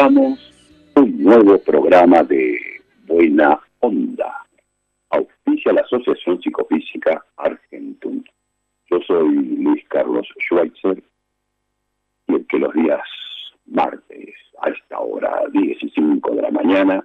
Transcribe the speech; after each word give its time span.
Un 0.00 0.38
nuevo 1.24 1.58
programa 1.58 2.22
de 2.22 2.56
Buena 3.08 3.58
Onda. 3.80 4.46
Auspicia 5.10 5.72
la 5.72 5.80
Asociación 5.80 6.40
Psicofísica 6.40 7.24
Argentum. 7.36 8.22
Yo 8.88 9.00
soy 9.04 9.28
Luis 9.56 9.84
Carlos 9.88 10.24
Schweitzer 10.46 11.02
y 12.28 12.32
el 12.32 12.46
que 12.46 12.60
los 12.60 12.72
días 12.74 13.02
martes 13.66 14.36
a 14.62 14.70
esta 14.70 15.00
hora, 15.00 15.42
10 15.50 15.82
y 15.82 15.90
5 15.90 16.30
de 16.32 16.42
la 16.42 16.50
mañana, 16.52 17.04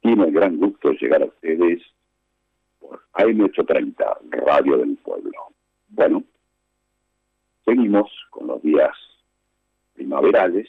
tiene 0.00 0.26
el 0.26 0.30
gran 0.30 0.56
gusto 0.56 0.92
llegar 0.92 1.22
a 1.22 1.26
ustedes 1.26 1.82
por 2.78 3.02
AM830, 3.14 4.18
Radio 4.46 4.78
del 4.78 4.96
Pueblo. 4.98 5.48
Bueno, 5.88 6.22
seguimos 7.64 8.08
con 8.30 8.46
los 8.46 8.62
días 8.62 8.96
primaverales, 9.94 10.68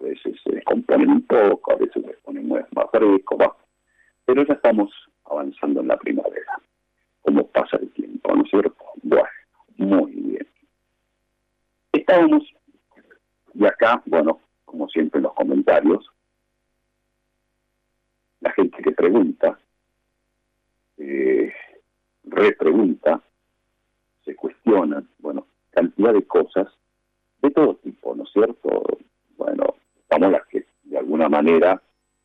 a 0.00 0.04
veces 0.04 0.36
se 0.42 0.52
descomponen 0.52 1.10
un 1.10 1.22
poco, 1.22 1.72
a 1.72 1.76
veces 1.76 2.02
se 2.02 2.12
ponen 2.24 2.48
más 2.48 2.90
fresco, 2.90 3.36
va. 3.36 3.54
pero 4.24 4.44
ya 4.46 4.54
estamos 4.54 4.90
avanzando 5.24 5.80
en 5.80 5.88
la 5.88 5.96
primavera. 5.98 6.60
¿Cómo 7.22 7.46
pasa 7.48 7.76
el 7.76 7.90
tiempo, 7.90 8.34
no 8.34 8.42
es 8.42 8.50
cierto? 8.50 8.84
Bueno, 9.02 9.28
muy 9.76 10.12
bien. 10.12 10.46
Estábamos, 11.92 12.42
y 13.54 13.66
acá, 13.66 14.02
bueno, 14.06 14.40
como 14.64 14.88
siempre 14.88 15.18
en 15.18 15.24
los 15.24 15.34
comentarios, 15.34 16.10
la 18.40 18.52
gente 18.52 18.82
que 18.82 18.92
pregunta, 18.92 19.58
eh, 20.96 21.52
repregunta, 22.24 23.20
se 24.24 24.34
cuestiona, 24.34 25.04
bueno, 25.18 25.46
cantidad 25.70 26.14
de 26.14 26.26
cosas 26.26 26.68
de 27.42 27.50
todo 27.50 27.74
tipo, 27.76 28.14
¿no 28.14 28.24
es 28.24 28.32
cierto? 28.32 28.82
Bueno, 29.36 29.74
vamos 30.10 30.32
las 30.32 30.46
que 30.48 30.66
de 30.84 30.98
alguna 30.98 31.28
manera 31.28 31.80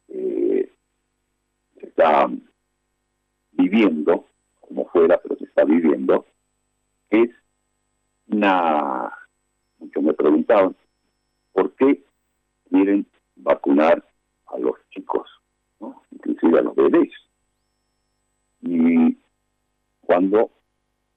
eh, 0.08 0.72
se 1.80 1.88
está 1.88 2.30
viviendo, 3.52 4.26
como 4.60 4.86
fuera, 4.88 5.20
pero 5.22 5.38
se 5.38 5.46
está 5.46 5.64
viviendo, 5.64 6.26
es 7.10 7.30
una, 8.28 9.14
muchos 9.80 10.04
me 10.04 10.14
preguntaban, 10.14 10.76
¿por 11.54 11.72
qué 11.76 12.04
quieren 12.70 13.06
vacunar 13.36 14.04
a 14.48 14.58
los 14.58 14.76
chicos, 14.90 15.30
¿no? 15.80 16.02
inclusive 16.12 16.60
a 16.60 16.64
los 16.64 16.76
bebés? 16.76 17.12
Y 18.62 19.18
cuando 20.02 20.50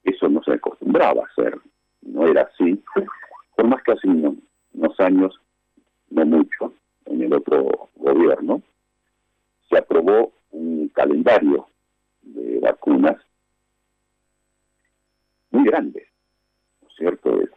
eso 0.04 0.28
no 0.28 0.42
se 0.42 0.52
acostumbraba 0.52 1.22
a 1.22 1.26
hacer, 1.26 1.58
no 2.02 2.26
era 2.26 2.42
así, 2.42 2.82
por 3.56 3.66
más 3.66 3.82
que 3.82 3.92
hace 3.92 4.06
unos, 4.06 4.34
unos 4.74 5.00
años, 5.00 5.40
no 6.10 6.26
mucho, 6.26 6.72
en 7.06 7.22
el 7.22 7.32
otro 7.32 7.90
gobierno, 7.96 8.62
se 9.68 9.78
aprobó 9.78 10.32
un 10.50 10.88
calendario 10.88 11.66
de 12.22 12.60
vacunas 12.60 13.16
muy 15.50 15.64
grande, 15.64 16.06
¿no 16.82 16.88
es 16.88 16.94
cierto? 16.96 17.36
De 17.36 17.48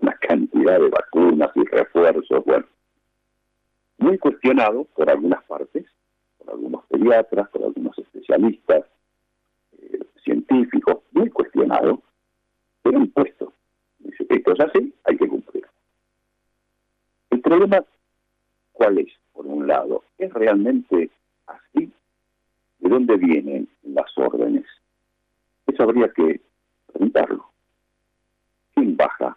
una 0.00 0.12
cantidad 0.14 0.78
de 0.78 0.88
vacunas 0.88 1.50
y 1.54 1.64
refuerzos, 1.64 2.44
bueno, 2.44 2.66
muy 3.98 4.18
cuestionado 4.18 4.84
por 4.84 5.10
algunas 5.10 5.42
partes, 5.44 5.86
por 6.38 6.50
algunos 6.50 6.84
pediatras, 6.86 7.48
por 7.50 7.64
algunos 7.64 7.98
especialistas, 7.98 8.84
eh, 9.78 10.00
científicos, 10.22 11.02
muy 11.12 11.28
cuestionado, 11.30 12.02
pero 12.82 12.98
impuesto. 12.98 13.52
Dice, 13.98 14.26
esto 14.28 14.52
es 14.52 14.60
así, 14.60 14.94
hay 15.04 15.16
que 15.16 15.28
cumplir. 15.28 15.66
El 17.30 17.40
problema, 17.40 17.84
¿cuál 18.72 18.98
es? 18.98 19.12
Por 19.32 19.46
un 19.46 19.66
lado, 19.66 20.04
¿es 20.18 20.32
realmente 20.32 21.10
así? 21.46 21.92
¿De 22.78 22.88
dónde 22.88 23.16
vienen 23.16 23.68
las 23.82 24.16
órdenes? 24.16 24.64
Eso 25.66 25.82
habría 25.82 26.08
que 26.08 26.40
preguntarlo. 26.92 27.44
¿Quién 28.74 28.96
baja 28.96 29.36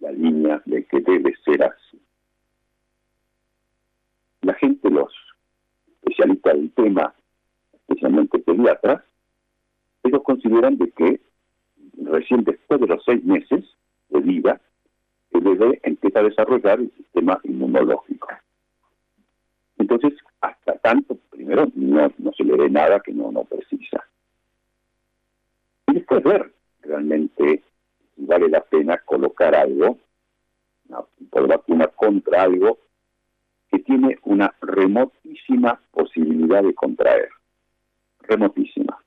la 0.00 0.12
línea 0.12 0.62
de 0.64 0.84
que 0.84 1.00
debe 1.00 1.34
ser 1.44 1.62
así? 1.62 2.00
La 4.42 4.54
gente, 4.54 4.90
los 4.90 5.12
especialistas 6.02 6.54
del 6.54 6.70
tema, 6.72 7.14
especialmente 7.72 8.38
pediatras, 8.38 9.02
ellos 10.04 10.22
consideran 10.22 10.78
de 10.78 10.90
que 10.92 11.20
recién 12.02 12.44
después 12.44 12.80
de 12.80 12.86
los 12.86 13.04
seis 13.04 13.22
meses 13.24 13.64
de 14.08 14.20
vida, 14.20 14.60
el 15.32 15.40
bebé 15.40 15.80
empieza 15.82 16.20
a 16.20 16.24
desarrollar 16.24 16.80
el 16.80 16.90
sistema 16.96 17.38
inmunológico. 17.44 18.28
Entonces, 19.78 20.14
hasta 20.40 20.74
tanto, 20.78 21.16
primero, 21.30 21.66
no, 21.74 22.12
no 22.18 22.32
se 22.32 22.44
le 22.44 22.56
ve 22.56 22.68
nada 22.68 23.00
que 23.00 23.12
no, 23.12 23.30
no 23.30 23.44
precisa. 23.44 24.04
Y 25.86 25.94
después 25.94 26.22
ver 26.22 26.52
realmente 26.82 27.62
si 28.14 28.26
vale 28.26 28.48
la 28.48 28.60
pena 28.60 28.98
colocar 28.98 29.54
algo, 29.54 29.98
una, 30.88 31.00
por 31.30 31.46
vacuna 31.46 31.86
contra 31.88 32.42
algo 32.42 32.78
que 33.70 33.78
tiene 33.80 34.18
una 34.24 34.52
remotísima 34.60 35.80
posibilidad 35.92 36.62
de 36.62 36.74
contraer. 36.74 37.28
Remotísima. 38.20 38.98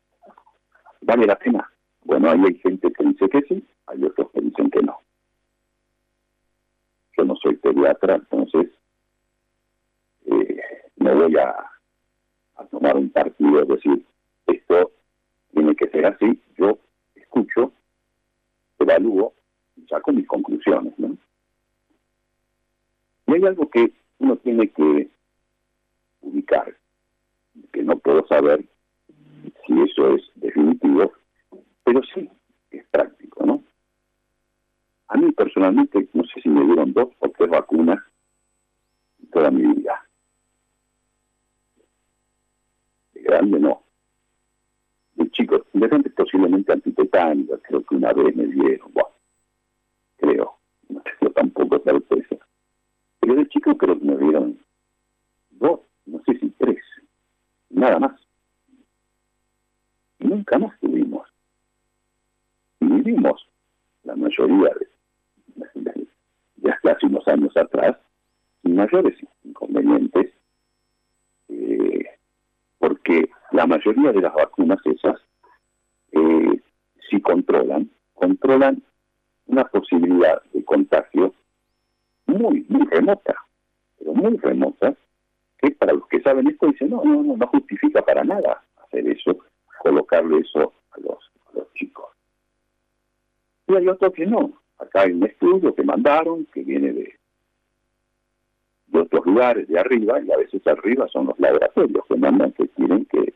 ¿Vale 1.01 1.25
la 1.25 1.35
pena? 1.35 1.69
Bueno, 2.03 2.29
ahí 2.29 2.41
hay 2.47 2.55
gente 2.59 2.91
que 2.91 3.03
dice 3.03 3.29
que 3.29 3.41
sí, 3.41 3.67
hay 3.87 4.03
otros 4.03 4.31
que 4.31 4.41
dicen 4.41 4.69
que 4.69 4.81
no. 4.81 4.97
No 7.25 7.35
soy 7.35 7.55
pediatra, 7.55 8.15
entonces 8.15 8.71
eh, 10.25 10.61
no 10.97 11.15
voy 11.15 11.35
a, 11.37 11.49
a 12.57 12.65
tomar 12.65 12.95
un 12.97 13.09
partido, 13.09 13.61
es 13.61 13.67
decir, 13.67 14.05
esto 14.47 14.91
tiene 15.53 15.75
que 15.75 15.87
ser 15.89 16.05
así. 16.05 16.41
Yo 16.57 16.77
escucho, 17.15 17.71
evalúo 18.79 19.33
y 19.75 19.85
saco 19.87 20.11
mis 20.11 20.27
conclusiones. 20.27 20.93
¿no? 20.97 21.17
Y 23.27 23.33
hay 23.33 23.43
algo 23.45 23.69
que 23.69 23.91
uno 24.19 24.35
tiene 24.37 24.69
que 24.69 25.09
ubicar, 26.21 26.75
que 27.71 27.83
no 27.83 27.97
puedo 27.97 28.25
saber 28.27 28.63
si 29.65 29.81
eso 29.81 30.15
es 30.15 30.21
definitivo, 30.35 31.11
pero 31.83 32.01
sí 32.13 32.29
es 32.71 32.85
práctico, 32.87 33.45
¿no? 33.45 33.63
A 35.11 35.17
mí 35.17 35.29
personalmente, 35.33 36.07
no 36.13 36.23
sé 36.23 36.39
si 36.41 36.47
me 36.47 36.63
dieron 36.63 36.93
dos 36.93 37.09
o 37.19 37.27
tres 37.27 37.49
vacunas 37.49 37.99
toda 39.29 39.51
mi 39.51 39.61
vida. 39.73 40.07
De 43.13 43.21
grande 43.21 43.59
no. 43.59 43.83
De 45.15 45.29
chico, 45.31 45.65
de 45.73 45.81
repente 45.81 46.11
posiblemente 46.11 46.71
antitetánica, 46.71 47.57
creo 47.57 47.83
que 47.83 47.95
una 47.95 48.13
vez 48.13 48.33
me 48.37 48.45
dieron, 48.45 48.89
bueno, 48.93 49.09
creo, 50.15 50.55
no 50.87 51.01
tengo 51.01 51.33
tampoco 51.33 51.79
certeza. 51.79 52.37
Pero 53.19 53.35
de 53.35 53.49
chico 53.49 53.77
creo 53.77 53.99
que 53.99 54.05
me 54.05 54.15
dieron 54.15 54.59
dos, 55.49 55.81
no 56.05 56.21
sé 56.25 56.39
si 56.39 56.49
tres, 56.51 56.81
nada 57.69 57.99
más. 57.99 58.21
Y 60.19 60.27
nunca 60.27 60.57
más 60.57 60.79
tuvimos. 60.79 61.27
Y 62.79 62.85
vivimos 62.85 63.45
la 64.03 64.15
mayoría 64.15 64.73
de, 64.79 64.90
hasta 65.63 66.91
hace 66.91 67.05
unos 67.05 67.27
años 67.27 67.55
atrás 67.55 67.97
sin 68.61 68.75
mayores 68.75 69.15
inconvenientes, 69.43 70.31
eh, 71.49 72.05
porque 72.77 73.29
la 73.51 73.65
mayoría 73.65 74.11
de 74.11 74.21
las 74.21 74.33
vacunas 74.33 74.79
esas 74.85 75.19
eh, 76.11 76.61
si 77.09 77.21
controlan, 77.21 77.89
controlan 78.13 78.81
una 79.47 79.65
posibilidad 79.65 80.41
de 80.53 80.63
contagio 80.63 81.33
muy, 82.25 82.65
muy 82.69 82.87
remota, 82.87 83.35
pero 83.97 84.13
muy 84.13 84.37
remota, 84.37 84.95
que 85.57 85.71
para 85.71 85.93
los 85.93 86.07
que 86.07 86.21
saben 86.21 86.47
esto 86.47 86.67
dicen, 86.67 86.89
no, 86.89 87.03
no, 87.03 87.21
no, 87.21 87.37
no 87.37 87.47
justifica 87.47 88.01
para 88.01 88.23
nada 88.23 88.63
hacer 88.83 89.07
eso, 89.07 89.37
colocarle 89.83 90.39
eso 90.39 90.73
a 90.91 90.99
los, 90.99 91.31
a 91.49 91.57
los 91.57 91.73
chicos. 91.73 92.05
Y 93.67 93.75
hay 93.75 93.87
otros 93.87 94.13
que 94.13 94.25
no. 94.25 94.60
Acá 94.81 95.01
hay 95.01 95.11
un 95.11 95.23
estudio 95.23 95.75
que 95.75 95.83
mandaron, 95.83 96.45
que 96.53 96.63
viene 96.63 96.91
de, 96.91 97.13
de 98.87 98.99
otros 98.99 99.25
lugares 99.25 99.67
de 99.67 99.79
arriba, 99.79 100.19
y 100.21 100.31
a 100.31 100.37
veces 100.37 100.65
arriba 100.65 101.07
son 101.07 101.27
los 101.27 101.39
laboratorios 101.39 102.03
que 102.07 102.15
mandan 102.15 102.51
que 102.53 102.67
tienen 102.69 103.05
que 103.05 103.33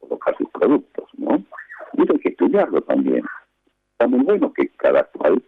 colocar 0.00 0.36
sus 0.38 0.48
productos, 0.50 1.08
¿no? 1.18 1.44
Y 1.92 2.00
hay 2.00 2.18
que 2.18 2.30
estudiarlo 2.30 2.80
también. 2.82 3.24
Está 3.92 4.08
muy 4.08 4.24
bueno 4.24 4.52
que 4.52 4.68
cada 4.70 5.04
cual 5.04 5.42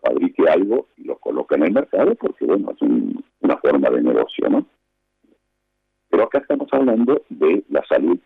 fabrique 0.00 0.48
algo 0.48 0.86
y 0.96 1.04
lo 1.04 1.16
coloque 1.18 1.54
en 1.54 1.64
el 1.64 1.72
mercado, 1.72 2.14
porque 2.14 2.46
bueno, 2.46 2.72
es 2.72 2.82
una 2.82 3.56
forma 3.58 3.90
de 3.90 4.02
negocio, 4.02 4.48
¿no? 4.48 4.66
Pero 6.08 6.24
acá 6.24 6.38
estamos 6.38 6.68
hablando 6.72 7.22
de 7.28 7.62
la 7.68 7.84
salud 7.84 8.18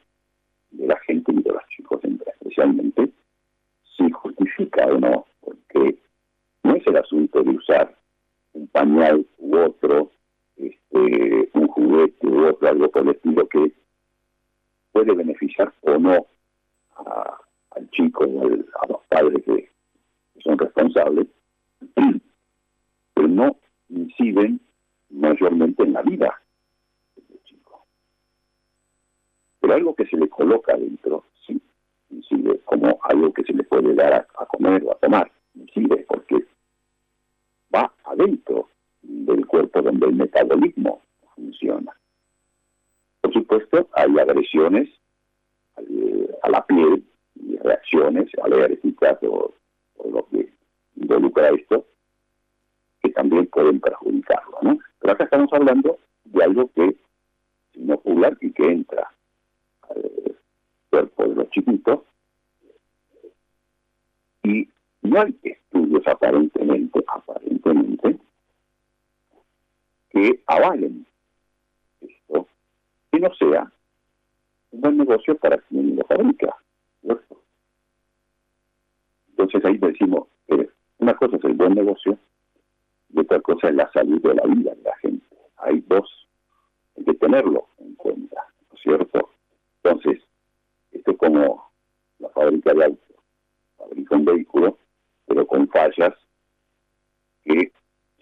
de 0.71 0.87
la 0.87 0.99
gente 1.01 1.33
y 1.33 1.43
de 1.43 1.53
los 1.53 1.67
chicos, 1.69 2.01
especialmente 2.05 3.11
si 3.97 4.11
justifica 4.11 4.87
o 4.87 4.99
no, 4.99 5.27
porque 5.41 5.99
no 6.63 6.75
es 6.75 6.87
el 6.87 6.97
asunto 6.97 7.43
de 7.43 7.51
usar 7.51 7.97
un 8.53 8.67
pañal 8.69 9.27
u 9.39 9.57
otro, 9.57 10.11
este, 10.57 11.51
un 11.55 11.67
juguete 11.69 12.27
u 12.27 12.47
otro, 12.47 12.69
algo 12.69 12.91
por 12.91 13.49
que 13.49 13.73
puede 14.93 15.15
beneficiar 15.15 15.73
o 15.83 15.99
no 15.99 16.27
al 17.71 17.91
chico 17.91 18.25
o 18.25 18.45
a 18.45 18.87
los 18.89 19.03
padres 19.09 19.43
que, 19.45 19.71
son 20.43 20.59
responsables, 20.59 21.27
pero 23.15 23.29
no 23.29 23.57
inciden 23.91 24.61
mayormente 25.11 25.83
en 25.83 25.93
la 25.93 26.03
vida 26.03 26.41
del 27.15 27.43
chico. 27.45 27.85
Pero 29.61 29.75
algo 29.75 29.95
que 29.95 30.07
se 30.07 30.17
le 30.17 30.29
coloca 30.29 30.77
dentro, 30.77 31.25
sí, 31.47 31.61
incide 32.11 32.61
como 32.65 32.99
algo 33.03 33.33
que 33.33 33.45
se 33.45 33.53
le 33.53 33.65
puede 33.65 33.95
dar 33.95 34.27
a, 34.39 34.47
comer 34.47 34.83
o 34.85 34.93
a 34.93 34.95
tomar, 34.97 35.31
incide 35.55 36.05
porque 36.09 36.45
va 37.75 37.93
adentro 38.05 38.69
del 39.03 39.47
cuerpo 39.47 39.83
donde 39.83 40.07
el 40.07 40.15
metabolismo 40.15 41.03
funciona. 41.35 41.93
Por 43.21 43.33
supuesto, 43.33 43.89
hay 43.95 44.19
agresiones 44.19 44.89
a 46.43 46.49
la 46.51 46.67
piel 46.67 47.05
y 47.37 47.57
reacciones 47.59 48.31
alérgicas 48.43 49.19
o, 49.23 49.55
o 49.97 50.11
lo 50.11 50.27
que 50.29 50.53
involucra 50.97 51.51
esto, 51.51 51.87
que 53.03 53.11
también 53.11 53.47
pueden 53.47 53.81
perjudicarlo. 53.81 54.79
Pero 54.99 55.13
acá 55.13 55.25
estamos 55.25 55.53
hablando 55.53 55.99
de 56.25 56.45
algo 56.45 56.71
que 56.75 56.87
es 56.87 56.97
inocular 57.75 58.37
y 58.41 58.53
que 58.53 58.65
entra 58.65 59.11
al 59.89 60.35
cuerpo 60.91 61.29
de 61.29 61.35
los 61.35 61.51
chiquitos 61.51 62.01
y 64.43 64.69
no 65.03 65.21
hay 65.21 65.37
estudios 65.43 66.07
aparentemente, 66.07 67.03
aparentemente, 67.07 68.19
que 70.11 70.43
avalen 70.47 71.07
esto, 72.01 72.47
que 73.11 73.21
no 73.21 73.35
sea 73.35 73.73
un 74.73 74.81
buen 74.81 74.99
negocio 74.99 75.37
para 75.37 75.59
quien 75.59 75.97
lo 75.97 76.05
fabrica. 76.05 76.55
Entonces 79.31 79.65
ahí 79.65 79.79
decimos, 79.79 80.29
eh, 80.49 80.69
una 80.99 81.15
cosa 81.15 81.37
es 81.37 81.45
el 81.45 81.55
buen 81.55 81.75
negocio 81.75 82.19
y 83.09 83.21
otra 83.21 83.41
cosa 83.41 83.69
es 83.69 83.75
la 83.75 83.91
salud 83.93 84.21
de 84.21 84.35
la 84.35 84.43
vida 84.45 84.75
de 84.75 84.83
la 84.83 84.97
gente. 84.99 85.27
Hay 85.57 85.83
dos, 85.89 86.29
hay 86.97 87.05
que 87.05 87.15
tenerlo 87.15 87.67
en 87.79 87.95
cuenta, 87.95 88.47
¿no 88.69 88.77
es 88.77 88.83
cierto? 88.83 89.31
Entonces, 89.83 90.23
esto 90.93 91.11
es 91.13 91.17
como 91.17 91.71
la 92.19 92.29
fábrica 92.29 92.75
de 92.75 92.85
autos, 92.85 93.17
fabrica 93.79 94.17
un 94.17 94.25
vehículo, 94.27 94.79
pero 95.27 95.47
con 95.47 95.69
fallas 95.69 96.15
que 97.45 97.73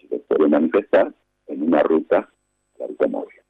se 0.09 0.19
pueden 0.19 0.51
manifestar 0.51 1.13
en 1.47 1.63
una 1.63 1.83
ruta 1.83 2.29
de 2.77 2.85
automóvil. 2.85 3.41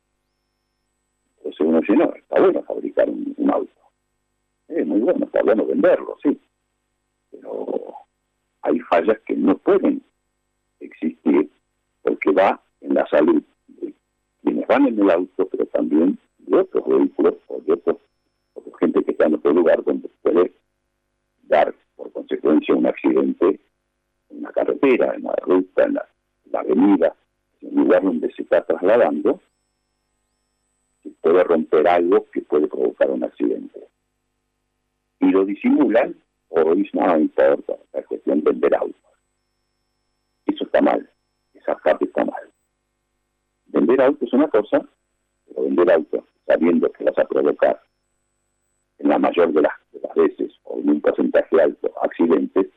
Entonces 1.37 1.59
uno 1.59 1.81
dice, 1.81 1.95
no, 1.95 2.13
está 2.15 2.39
bueno 2.39 2.63
fabricar 2.63 3.09
un, 3.09 3.35
auto. 3.51 3.71
Es 4.69 4.87
muy 4.87 5.01
bueno, 5.49 5.65
venderlo, 5.65 6.15
sí. 6.21 6.39
Pero 7.31 7.65
hay 8.61 8.79
fallas 8.81 9.17
que 9.25 9.35
no 9.35 9.57
pueden 9.57 10.03
existir 10.79 11.49
porque 12.03 12.31
va 12.31 12.61
en 12.81 12.93
la 12.93 13.07
salud 13.07 13.41
de 13.67 13.91
quienes 14.43 14.67
van 14.67 14.85
en 14.85 14.99
el 14.99 15.09
auto, 15.09 15.47
pero 15.47 15.65
también 15.65 16.19
de 16.37 16.55
otros 16.55 16.87
vehículos 16.87 17.33
o 17.47 17.59
de 17.61 17.73
otros, 17.73 17.97
gente 18.79 19.03
que 19.03 19.11
está 19.11 19.25
en 19.25 19.33
otro 19.33 19.51
lugar 19.51 19.83
donde 19.83 20.07
puede 20.21 20.53
dar 21.47 21.73
por 21.95 22.11
consecuencia 22.11 22.75
un 22.75 22.85
accidente 22.85 23.59
en 24.29 24.43
la 24.43 24.51
carretera, 24.51 25.15
en 25.15 25.23
la 25.23 25.35
ruta, 25.41 25.83
en 25.83 25.95
la 25.95 26.59
avenida, 26.59 27.15
en 27.61 27.75
un 27.75 27.85
lugar 27.85 28.03
donde 28.03 28.31
se 28.33 28.43
está 28.43 28.63
trasladando, 28.63 29.41
puede 31.21 31.43
romper 31.43 31.87
algo 31.87 32.27
que 32.31 32.41
puede 32.41 32.67
provocar 32.67 33.09
un 33.09 33.23
accidente. 33.23 33.89
Y 35.19 35.31
lo 35.31 35.45
disimulan 35.59 36.15
o 36.49 36.75
dicen, 36.75 37.01
no 37.01 37.19
importa, 37.19 37.75
la 37.93 38.03
cuestión 38.03 38.41
de 38.41 38.51
vender 38.51 38.75
autos. 38.75 38.95
Eso 40.45 40.63
está 40.63 40.81
mal, 40.81 41.09
esa 41.53 41.75
parte 41.77 42.05
está 42.05 42.25
mal. 42.25 42.49
Vender 43.67 44.01
autos 44.01 44.27
es 44.27 44.33
una 44.33 44.47
cosa, 44.47 44.85
pero 45.47 45.63
vender 45.63 45.91
autos 45.91 46.23
sabiendo 46.47 46.91
que 46.91 47.03
vas 47.03 47.17
a 47.17 47.25
provocar 47.25 47.81
en 48.97 49.09
la 49.09 49.19
mayor 49.19 49.53
de 49.53 49.61
las, 49.61 49.73
de 49.91 49.99
las 50.01 50.15
veces 50.15 50.53
o 50.63 50.79
en 50.79 50.89
un 50.89 51.01
porcentaje 51.01 51.61
alto 51.61 51.93
accidentes, 52.01 52.67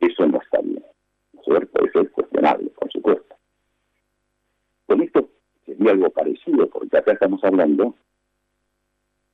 eso 0.00 0.26
no 0.26 0.40
está 0.40 0.60
bien. 0.60 0.84
¿No 1.32 1.40
es 1.40 1.44
cierto? 1.44 1.84
Eso 1.84 2.00
es 2.00 2.10
cuestionable, 2.10 2.70
por 2.70 2.92
supuesto. 2.92 3.36
Con 4.86 5.02
esto 5.02 5.28
sería 5.66 5.92
algo 5.92 6.10
parecido, 6.10 6.68
porque 6.68 6.96
acá 6.96 7.12
estamos 7.12 7.42
hablando, 7.42 7.94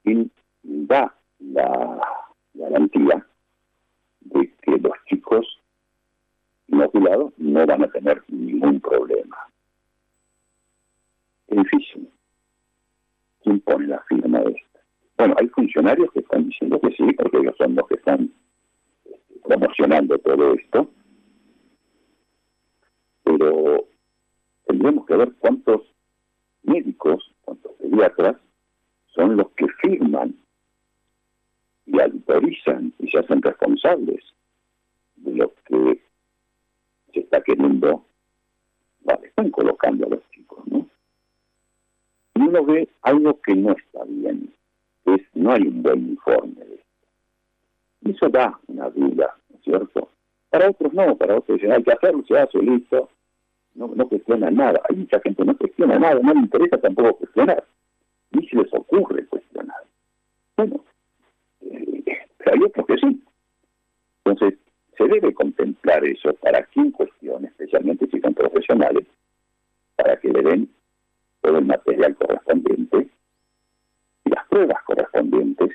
y 0.04 0.30
da 0.62 1.14
la 1.38 2.00
garantía 2.54 3.26
de 4.20 4.52
que 4.62 4.78
los 4.78 4.92
chicos 5.06 5.46
inoculados 6.66 7.32
no 7.38 7.64
van 7.66 7.84
a 7.84 7.88
tener 7.88 8.22
ningún 8.28 8.80
problema. 8.80 9.36
Es 11.48 11.56
difícil. 11.56 12.10
¿Quién 13.42 13.60
pone 13.60 13.86
la 13.86 14.02
firma 14.02 14.40
de 14.40 14.50
esto? 14.50 14.80
Bueno, 15.16 15.34
hay 15.38 15.48
funcionarios 15.48 16.12
que 16.12 16.20
están 16.20 16.48
diciendo 16.48 16.80
que 16.80 16.94
sí, 16.94 17.12
porque 17.14 17.38
ellos 17.38 17.56
son 17.56 17.74
los 17.74 17.88
que 17.88 17.94
están 17.94 18.32
este, 19.04 19.40
promocionando 19.48 20.18
todo 20.18 20.54
esto, 20.54 20.90
pero 23.24 23.84
tendremos 24.66 25.06
que 25.06 25.16
ver 25.16 25.32
cuántos 25.38 25.82
médicos, 26.68 27.30
cuantos 27.42 27.72
pediatras, 27.76 28.36
son 29.14 29.36
los 29.36 29.50
que 29.50 29.66
firman 29.80 30.34
y 31.86 32.00
autorizan 32.00 32.92
y 32.98 33.08
se 33.10 33.18
hacen 33.18 33.42
responsables 33.42 34.22
de 35.16 35.34
lo 35.34 35.52
que 35.66 36.00
se 37.12 37.20
está 37.20 37.40
queriendo, 37.40 38.04
vale, 39.00 39.28
están 39.28 39.50
colocando 39.50 40.06
a 40.06 40.10
los 40.10 40.30
chicos, 40.30 40.66
¿no? 40.66 40.86
Y 42.34 42.40
uno 42.40 42.64
ve 42.64 42.88
algo 43.02 43.40
que 43.40 43.54
no 43.54 43.72
está 43.72 44.04
bien, 44.04 44.54
es 45.06 45.22
no 45.34 45.52
hay 45.52 45.62
un 45.62 45.82
buen 45.82 46.10
informe 46.10 46.64
de 46.64 46.74
esto. 46.74 46.86
Y 48.02 48.10
eso 48.12 48.28
da 48.28 48.58
una 48.68 48.90
duda, 48.90 49.34
¿no 49.50 49.56
es 49.56 49.64
cierto? 49.64 50.08
Para 50.50 50.70
otros 50.70 50.92
no, 50.92 51.16
para 51.16 51.38
otros 51.38 51.58
dicen, 51.58 51.72
hay 51.72 51.82
que 51.82 51.92
hacerlo, 51.92 52.22
se 52.26 52.38
hace, 52.38 52.58
listo, 52.58 53.08
no, 53.78 53.92
no 53.94 54.08
cuestiona 54.08 54.50
nada. 54.50 54.80
Hay 54.88 54.96
mucha 54.96 55.20
gente 55.20 55.44
no 55.44 55.56
cuestiona 55.56 55.98
nada, 55.98 56.20
no 56.20 56.34
le 56.34 56.40
interesa 56.40 56.78
tampoco 56.78 57.18
cuestionar. 57.18 57.64
Ni 58.32 58.46
se 58.48 58.56
les 58.56 58.74
ocurre 58.74 59.24
cuestionar. 59.26 59.76
Bueno, 60.56 60.84
eh, 61.62 62.02
pero 62.38 62.52
hay 62.52 62.62
otros 62.64 62.86
que 62.86 62.96
sí. 62.98 63.22
Entonces, 64.24 64.58
se 64.96 65.04
debe 65.04 65.32
contemplar 65.32 66.04
eso 66.04 66.34
para 66.34 66.64
quien 66.64 66.90
cuestione, 66.90 67.46
especialmente 67.48 68.08
si 68.08 68.20
son 68.20 68.34
profesionales, 68.34 69.06
para 69.94 70.16
que 70.18 70.28
le 70.28 70.42
den 70.42 70.68
todo 71.40 71.58
el 71.58 71.64
material 71.64 72.16
correspondiente 72.16 73.08
y 74.24 74.30
las 74.30 74.44
pruebas 74.48 74.82
correspondientes 74.82 75.70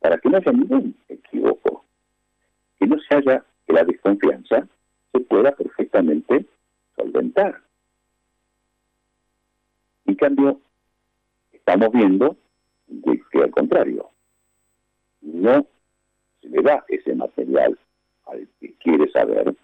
para 0.00 0.18
que 0.18 0.28
no 0.28 0.36
haya 0.36 0.52
ningún 0.52 0.94
equívoco, 1.08 1.84
que 2.78 2.86
no 2.86 2.98
se 2.98 3.14
haya, 3.14 3.42
que 3.66 3.72
la 3.72 3.84
desconfianza 3.84 4.68
se 5.12 5.20
pueda 5.20 5.52
perfectamente 5.52 6.44
solventar. 7.02 7.60
En 10.06 10.14
cambio, 10.14 10.60
estamos 11.52 11.90
viendo 11.92 12.36
que 13.32 13.42
al 13.42 13.50
contrario, 13.50 14.10
no 15.22 15.66
se 16.40 16.48
le 16.48 16.62
da 16.62 16.84
ese 16.88 17.14
material 17.14 17.78
al 18.26 18.46
que 18.60 18.74
quiere 18.74 19.10
saber, 19.10 19.56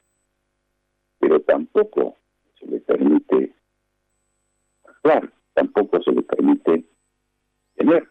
pero 1.18 1.40
tampoco 1.42 2.16
se 2.58 2.66
le 2.66 2.80
permite 2.80 3.52
actuar, 4.84 5.30
tampoco 5.54 6.02
se 6.02 6.12
le 6.12 6.22
permite 6.22 6.84
tener 7.76 8.08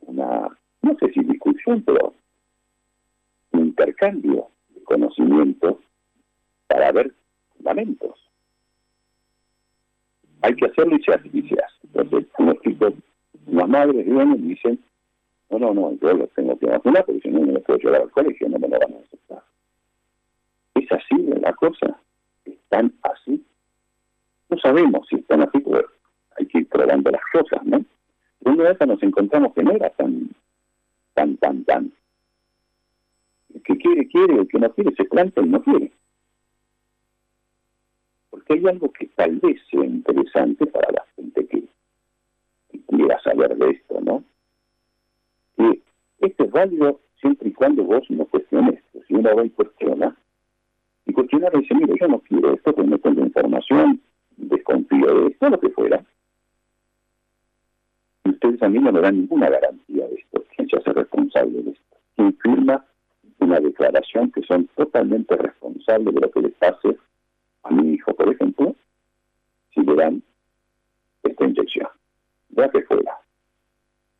una, 0.00 0.48
no 0.82 0.96
sé 0.98 1.12
si 1.12 1.20
discusión, 1.20 1.82
pero 1.82 2.14
un 3.52 3.66
intercambio 3.66 4.48
de 4.70 4.82
conocimiento 4.84 5.80
para 6.66 6.92
ver 6.92 7.14
fundamentos. 7.54 8.27
Hay 10.42 10.54
que 10.54 10.66
hacerlo 10.66 10.96
y 10.96 11.02
se 11.02 11.12
hace, 11.12 11.28
y 11.32 11.42
se. 11.48 11.56
Entonces, 11.84 12.28
unos 12.38 12.60
chicos, 12.62 12.94
las 13.46 13.68
madres 13.68 14.04
vienen 14.04 14.44
y 14.44 14.48
dicen, 14.48 14.78
no, 15.50 15.58
no, 15.58 15.74
no, 15.74 15.92
yo 16.00 16.12
los 16.12 16.30
tengo 16.30 16.58
que 16.58 16.66
vacunar 16.66 17.04
porque 17.04 17.22
si 17.22 17.28
no, 17.30 17.40
no 17.40 17.52
los 17.52 17.62
puedo 17.62 17.78
llevar 17.78 18.02
al 18.02 18.10
colegio, 18.10 18.48
no 18.48 18.58
me 18.58 18.68
lo 18.68 18.78
van 18.78 18.94
a 18.94 18.98
aceptar. 18.98 19.42
¿Es 20.74 20.92
así 20.92 21.16
la 21.40 21.52
cosa? 21.54 21.98
¿Están 22.44 22.92
así? 23.02 23.44
No 24.50 24.58
sabemos 24.58 25.06
si 25.08 25.16
están 25.16 25.42
así, 25.42 25.58
pero 25.60 25.84
hay 26.38 26.46
que 26.46 26.58
ir 26.58 26.68
probando 26.68 27.10
las 27.10 27.22
cosas, 27.32 27.64
¿no? 27.64 27.78
De 28.40 28.50
una 28.50 28.64
vez 28.64 28.78
nos 28.86 29.02
encontramos 29.02 29.52
que 29.54 29.62
no 29.62 29.72
era 29.72 29.90
tan, 29.90 30.30
tan, 31.14 31.36
tan, 31.38 31.64
tan. 31.64 31.92
El 33.54 33.62
que 33.62 33.76
quiere, 33.76 34.06
quiere, 34.08 34.34
el 34.34 34.48
que 34.48 34.58
no 34.58 34.70
quiere, 34.72 34.94
se 34.94 35.04
planta 35.04 35.40
y 35.40 35.48
no 35.48 35.62
quiere. 35.62 35.90
Porque 38.48 38.66
hay 38.66 38.72
algo 38.72 38.90
que 38.92 39.06
tal 39.08 39.36
vez 39.36 39.60
sea 39.70 39.84
interesante 39.84 40.64
para 40.66 40.90
la 40.90 41.04
gente 41.16 41.46
que, 41.46 41.64
que 42.70 42.80
quiera 42.88 43.20
saber 43.20 43.54
de 43.54 43.70
esto, 43.70 44.00
¿no? 44.00 44.24
Que 45.56 45.82
esto 46.20 46.44
es 46.44 46.50
válido 46.50 46.98
siempre 47.20 47.50
y 47.50 47.52
cuando 47.52 47.84
vos 47.84 48.08
no 48.08 48.24
cuestiones. 48.24 48.82
Si 49.06 49.14
uno 49.14 49.36
va 49.36 49.44
y 49.44 49.50
cuestiona, 49.50 50.16
y 51.04 51.12
cuestionar 51.12 51.52
dice, 51.58 51.74
mire, 51.74 51.94
yo 52.00 52.08
no 52.08 52.20
quiero 52.20 52.54
esto, 52.54 52.74
porque 52.74 52.90
no 52.90 52.98
tengo 52.98 53.20
información, 53.20 54.00
desconfío 54.38 55.20
de 55.20 55.26
esto, 55.26 55.50
lo 55.50 55.60
que 55.60 55.68
fuera. 55.68 56.02
Y 58.24 58.30
ustedes 58.30 58.62
a 58.62 58.68
mí 58.70 58.78
no 58.78 58.92
me 58.92 59.00
dan 59.00 59.16
ninguna 59.16 59.50
garantía 59.50 60.06
de 60.08 60.14
esto. 60.14 60.42
¿Quién 60.56 60.68
se 60.70 60.76
hace 60.78 60.92
responsable 60.94 61.62
de 61.62 61.70
esto? 61.72 61.96
¿Quién 62.16 62.34
firma 62.38 62.84
una 63.40 63.60
declaración 63.60 64.30
que 64.30 64.42
son 64.42 64.66
totalmente 64.68 65.36
responsables 65.36 66.14
de 66.14 66.20
lo 66.20 66.30
que 66.30 66.40
le 66.40 66.48
pase 66.50 66.96
a 67.62 67.70
mi 67.70 67.94
hijo, 67.94 68.14
por 68.14 68.32
ejemplo, 68.32 68.74
si 69.74 69.80
le 69.80 69.94
dan 69.94 70.22
esta 71.22 71.44
inyección? 71.44 71.88
Ya 72.50 72.68
que 72.70 72.82
fuera. 72.82 73.18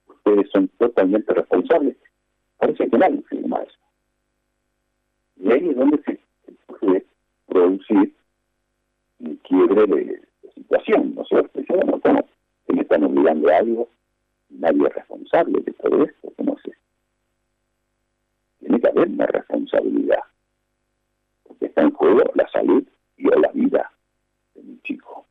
Ustedes 0.07 0.51
son 0.51 0.69
totalmente 0.79 1.33
responsables. 1.33 1.97
Parece 2.59 2.89
que 2.89 2.99
nadie 2.99 3.23
firma 3.23 3.63
eso. 3.63 3.79
Y 5.37 5.53
ahí 5.53 5.69
es 5.69 5.77
donde 5.77 6.03
se 6.03 6.21
puede 6.67 7.07
producir 7.47 8.15
un 9.21 9.37
quiebre 9.37 9.87
de, 9.87 10.29
situación, 10.55 11.15
¿no 11.15 11.23
es 11.23 11.29
cierto? 11.29 11.61
Yo, 11.61 11.77
bueno, 11.77 12.01
¿cómo? 12.01 12.29
Se 12.67 12.73
me 12.73 12.83
están 12.83 13.05
obligando 13.05 13.49
a 13.49 13.57
algo, 13.57 13.89
nadie 14.51 14.87
es 14.87 14.95
responsable 14.95 15.61
de 15.63 15.73
todo 15.73 16.05
esto, 16.05 16.33
¿cómo 16.37 16.57
se? 16.65 16.73
Tiene 18.61 18.81
que 18.81 18.89
haber 18.89 19.09
una 19.09 19.27
responsabilidad, 19.27 20.21
porque 21.45 21.67
está 21.67 21.83
en 21.83 21.93
juego 21.93 22.23
la 22.35 22.49
salud 22.49 22.85
y 23.19 23.29
o 23.29 23.39
la 23.39 23.51
vida 23.53 23.93
de 24.55 24.63
mi 24.63 24.81
chico. 24.81 25.27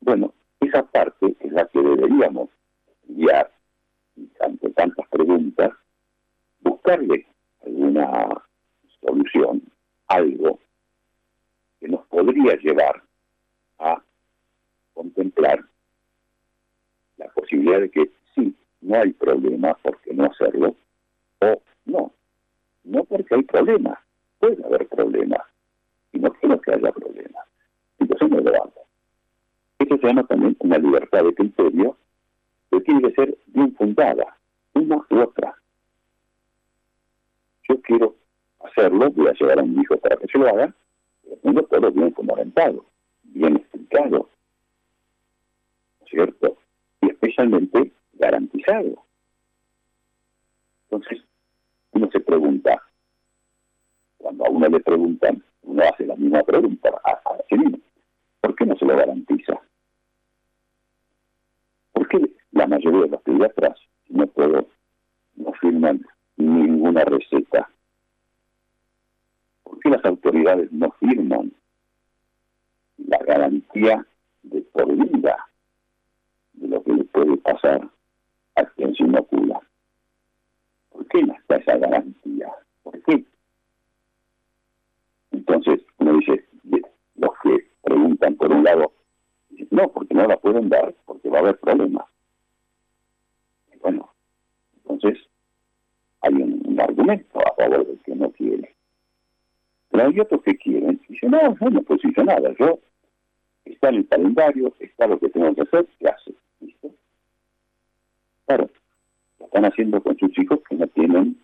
Bueno, 0.00 0.32
esa 0.60 0.82
parte 0.84 1.34
es 1.40 1.52
la 1.52 1.66
que 1.66 1.80
deberíamos 1.80 2.50
enviar 3.08 3.50
ante 4.40 4.70
tantas 4.70 5.08
preguntas, 5.08 5.72
buscarle 6.60 7.26
alguna 7.64 8.28
solución, 9.00 9.62
algo 10.06 10.58
que 11.80 11.88
nos 11.88 12.06
podría 12.06 12.56
llevar 12.56 13.02
a 13.78 14.02
contemplar 14.94 15.64
la 17.16 17.28
posibilidad 17.28 17.80
de 17.80 17.90
que 17.90 18.10
sí, 18.34 18.54
no 18.80 18.96
hay 19.00 19.12
problema, 19.12 19.74
¿por 19.74 20.00
qué 20.00 20.14
no 20.14 20.24
hacerlo? 20.24 20.74
O 21.40 21.62
no, 21.84 22.12
no 22.84 23.04
porque 23.04 23.34
hay 23.34 23.42
problemas, 23.42 23.98
puede 24.38 24.64
haber 24.64 24.88
problemas, 24.88 25.42
y 26.12 26.18
no 26.18 26.32
quiero 26.34 26.60
que 26.60 26.72
haya 26.72 26.92
problemas. 26.92 27.46
Entonces 27.98 28.30
lo 28.30 28.54
hago. 28.54 28.86
Eso 29.78 29.96
se 29.96 30.06
llama 30.06 30.24
también 30.24 30.56
una 30.60 30.78
libertad 30.78 31.24
de 31.24 31.34
criterio 31.34 31.96
que 32.70 32.80
tiene 32.80 33.02
que 33.02 33.14
ser 33.14 33.38
bien 33.46 33.74
fundada, 33.76 34.36
una 34.74 34.96
u 35.10 35.20
otra. 35.20 35.54
Yo 37.68 37.80
quiero 37.82 38.14
hacerlo, 38.60 39.10
voy 39.10 39.28
a 39.28 39.32
llevar 39.32 39.60
a 39.60 39.62
mi 39.62 39.80
hijo 39.80 39.96
para 39.98 40.16
que 40.16 40.26
se 40.26 40.38
lo 40.38 40.48
haga, 40.48 40.74
pero 41.42 41.62
todo 41.64 41.92
bien 41.92 42.14
fundamentado, 42.14 42.84
bien 43.22 43.56
explicado, 43.56 44.28
¿cierto? 46.08 46.56
Y 47.02 47.10
especialmente 47.10 47.92
garantizado. 48.14 49.04
Entonces, 50.90 51.22
uno 51.92 52.08
se 52.10 52.20
pregunta, 52.20 52.82
cuando 54.16 54.46
a 54.46 54.50
uno 54.50 54.66
le 54.68 54.80
preguntan, 54.80 55.42
uno 55.68 55.82
hace 55.82 56.06
la 56.06 56.16
misma 56.16 56.42
pregunta 56.42 56.88
a, 57.04 57.10
a 57.10 57.44
sí 57.48 57.56
mismo, 57.56 57.78
¿por 58.40 58.56
qué 58.56 58.64
no 58.64 58.74
se 58.76 58.86
lo 58.86 58.96
garantiza? 58.96 59.60
¿Por 61.92 62.08
qué 62.08 62.30
la 62.52 62.66
mayoría 62.66 63.02
de 63.02 63.08
los 63.08 63.22
pediatras, 63.22 63.78
no 64.08 64.26
puedo, 64.28 64.66
no 65.36 65.52
firman 65.60 66.06
ninguna 66.36 67.04
receta? 67.04 67.68
¿Por 69.62 69.78
qué 69.80 69.90
las 69.90 70.04
autoridades 70.06 70.72
no 70.72 70.90
firman 70.92 71.52
la 72.96 73.18
garantía 73.18 74.06
de 74.44 74.62
por 74.62 74.86
vida 74.96 75.36
de 76.54 76.68
lo 76.68 76.82
que 76.82 76.94
le 76.94 77.04
puede 77.04 77.36
pasar 77.36 77.86
a 78.54 78.64
quien 78.64 78.94
se 78.94 79.02
inocula? 79.02 79.60
¿Por 80.88 81.06
qué 81.08 81.22
no 81.24 81.34
está 81.34 81.56
esa 81.56 81.76
garantía? 81.76 82.48
¿Por 82.82 83.02
qué? 83.02 83.22
Entonces 85.38 85.80
uno 85.98 86.18
dice, 86.18 86.44
los 87.14 87.30
que 87.44 87.68
preguntan 87.82 88.34
por 88.34 88.50
un 88.50 88.64
lado, 88.64 88.92
no, 89.70 89.88
porque 89.92 90.12
no 90.12 90.26
la 90.26 90.36
pueden 90.36 90.68
dar, 90.68 90.92
porque 91.06 91.30
va 91.30 91.38
a 91.38 91.42
haber 91.42 91.58
problemas. 91.58 92.06
Bueno, 93.80 94.12
entonces 94.78 95.16
hay 96.22 96.34
un, 96.34 96.80
argumento 96.80 97.38
a 97.38 97.54
favor 97.54 97.86
del 97.86 98.00
que 98.00 98.14
no 98.16 98.30
quiere. 98.30 98.74
Pero 99.90 100.08
hay 100.08 100.20
otros 100.20 100.42
que 100.42 100.56
quieren, 100.56 101.00
y 101.08 101.12
dicen, 101.12 101.30
no, 101.30 101.56
yo 101.56 101.70
no 101.70 101.82
puedo 101.82 102.00
nada, 102.24 102.52
yo, 102.58 102.80
está 103.64 103.90
en 103.90 103.94
el 103.96 104.08
calendario, 104.08 104.74
está 104.80 105.06
lo 105.06 105.20
que 105.20 105.28
tengo 105.28 105.54
que 105.54 105.62
hacer, 105.62 105.86
¿qué 106.00 106.08
hace? 106.08 106.34
¿Listo? 106.60 106.90
Claro, 108.46 108.68
lo 109.38 109.46
están 109.46 109.66
haciendo 109.66 110.02
con 110.02 110.18
sus 110.18 110.36
hijos 110.36 110.58
que 110.68 110.74
no 110.74 110.86
tienen 110.88 111.40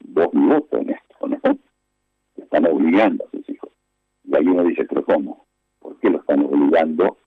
voz 0.00 0.34
ni 0.34 0.46
voto 0.48 0.78
en 0.78 0.90
esto, 0.90 1.28
¿no? 1.28 1.58
Están 2.46 2.66
obligando 2.66 3.24
a 3.24 3.30
sus 3.32 3.48
hijos. 3.48 3.70
Y 4.22 4.36
ahí 4.36 4.46
uno 4.46 4.62
dice, 4.62 4.84
pero 4.84 5.04
¿cómo? 5.04 5.46
¿Por 5.80 5.98
qué 5.98 6.10
lo 6.10 6.20
están 6.20 6.44
obligando 6.44 7.18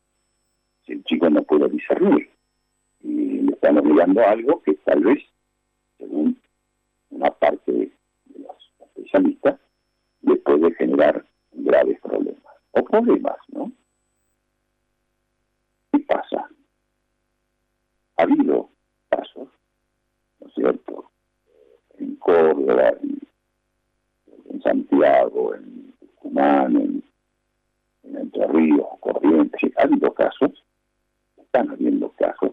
si 0.85 0.93
el 0.93 1.03
chico 1.03 1.29
no 1.29 1.43
puede 1.43 1.67
discernir? 1.67 2.29
Y 3.01 3.41
le 3.41 3.51
están 3.51 3.77
obligando 3.77 4.21
a 4.21 4.31
algo 4.31 4.63
que 4.63 4.75
tal 4.75 5.01
vez, 5.01 5.19
según 5.97 6.39
una 7.09 7.31
parte 7.31 7.69
de 7.69 7.91
los 8.39 8.55
especialistas, 8.79 9.59
le 10.21 10.37
puede 10.37 10.73
generar 10.75 11.25
graves 11.51 11.99
problemas. 11.99 12.53
O 12.71 12.83
problemas, 12.85 13.37
¿no? 13.49 13.73
¿Qué 15.91 15.99
pasa? 15.99 16.49
Ha 18.15 18.23
habido 18.23 18.69
casos, 19.09 19.49
¿no 20.39 20.47
es 20.47 20.53
cierto? 20.53 21.11
En 21.97 22.15
Córdoba, 22.15 22.93
Santiago, 24.69 25.55
en 25.55 25.93
Tucumán, 25.99 26.75
en, 26.75 27.03
en 28.03 28.17
Entre 28.17 28.47
Ríos, 28.47 28.87
Corrientes, 28.99 29.71
ha 29.77 29.83
habido 29.83 30.13
casos, 30.13 30.63
están 31.37 31.71
habiendo 31.71 32.11
casos, 32.11 32.51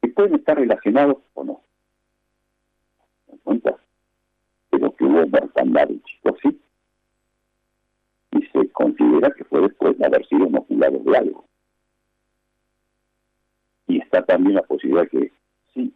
que 0.00 0.08
pueden 0.10 0.36
estar 0.36 0.56
relacionados 0.56 1.16
o 1.34 1.42
no. 1.42 1.60
¿Me 3.32 3.38
cuenta? 3.38 3.76
Pero 4.70 4.94
que 4.94 5.04
hubo 5.04 5.26
mortandad 5.26 5.88
de 5.88 6.00
chicos, 6.02 6.38
sí, 6.40 6.60
y 8.30 8.42
se 8.46 8.70
considera 8.70 9.32
que 9.32 9.42
fue 9.42 9.58
haber 9.58 10.26
sido 10.28 10.46
inoculado 10.46 11.00
de 11.00 11.18
algo. 11.18 11.44
Y 13.88 13.98
está 13.98 14.22
también 14.22 14.54
la 14.54 14.62
posibilidad 14.62 15.08
que 15.08 15.32
sí, 15.74 15.92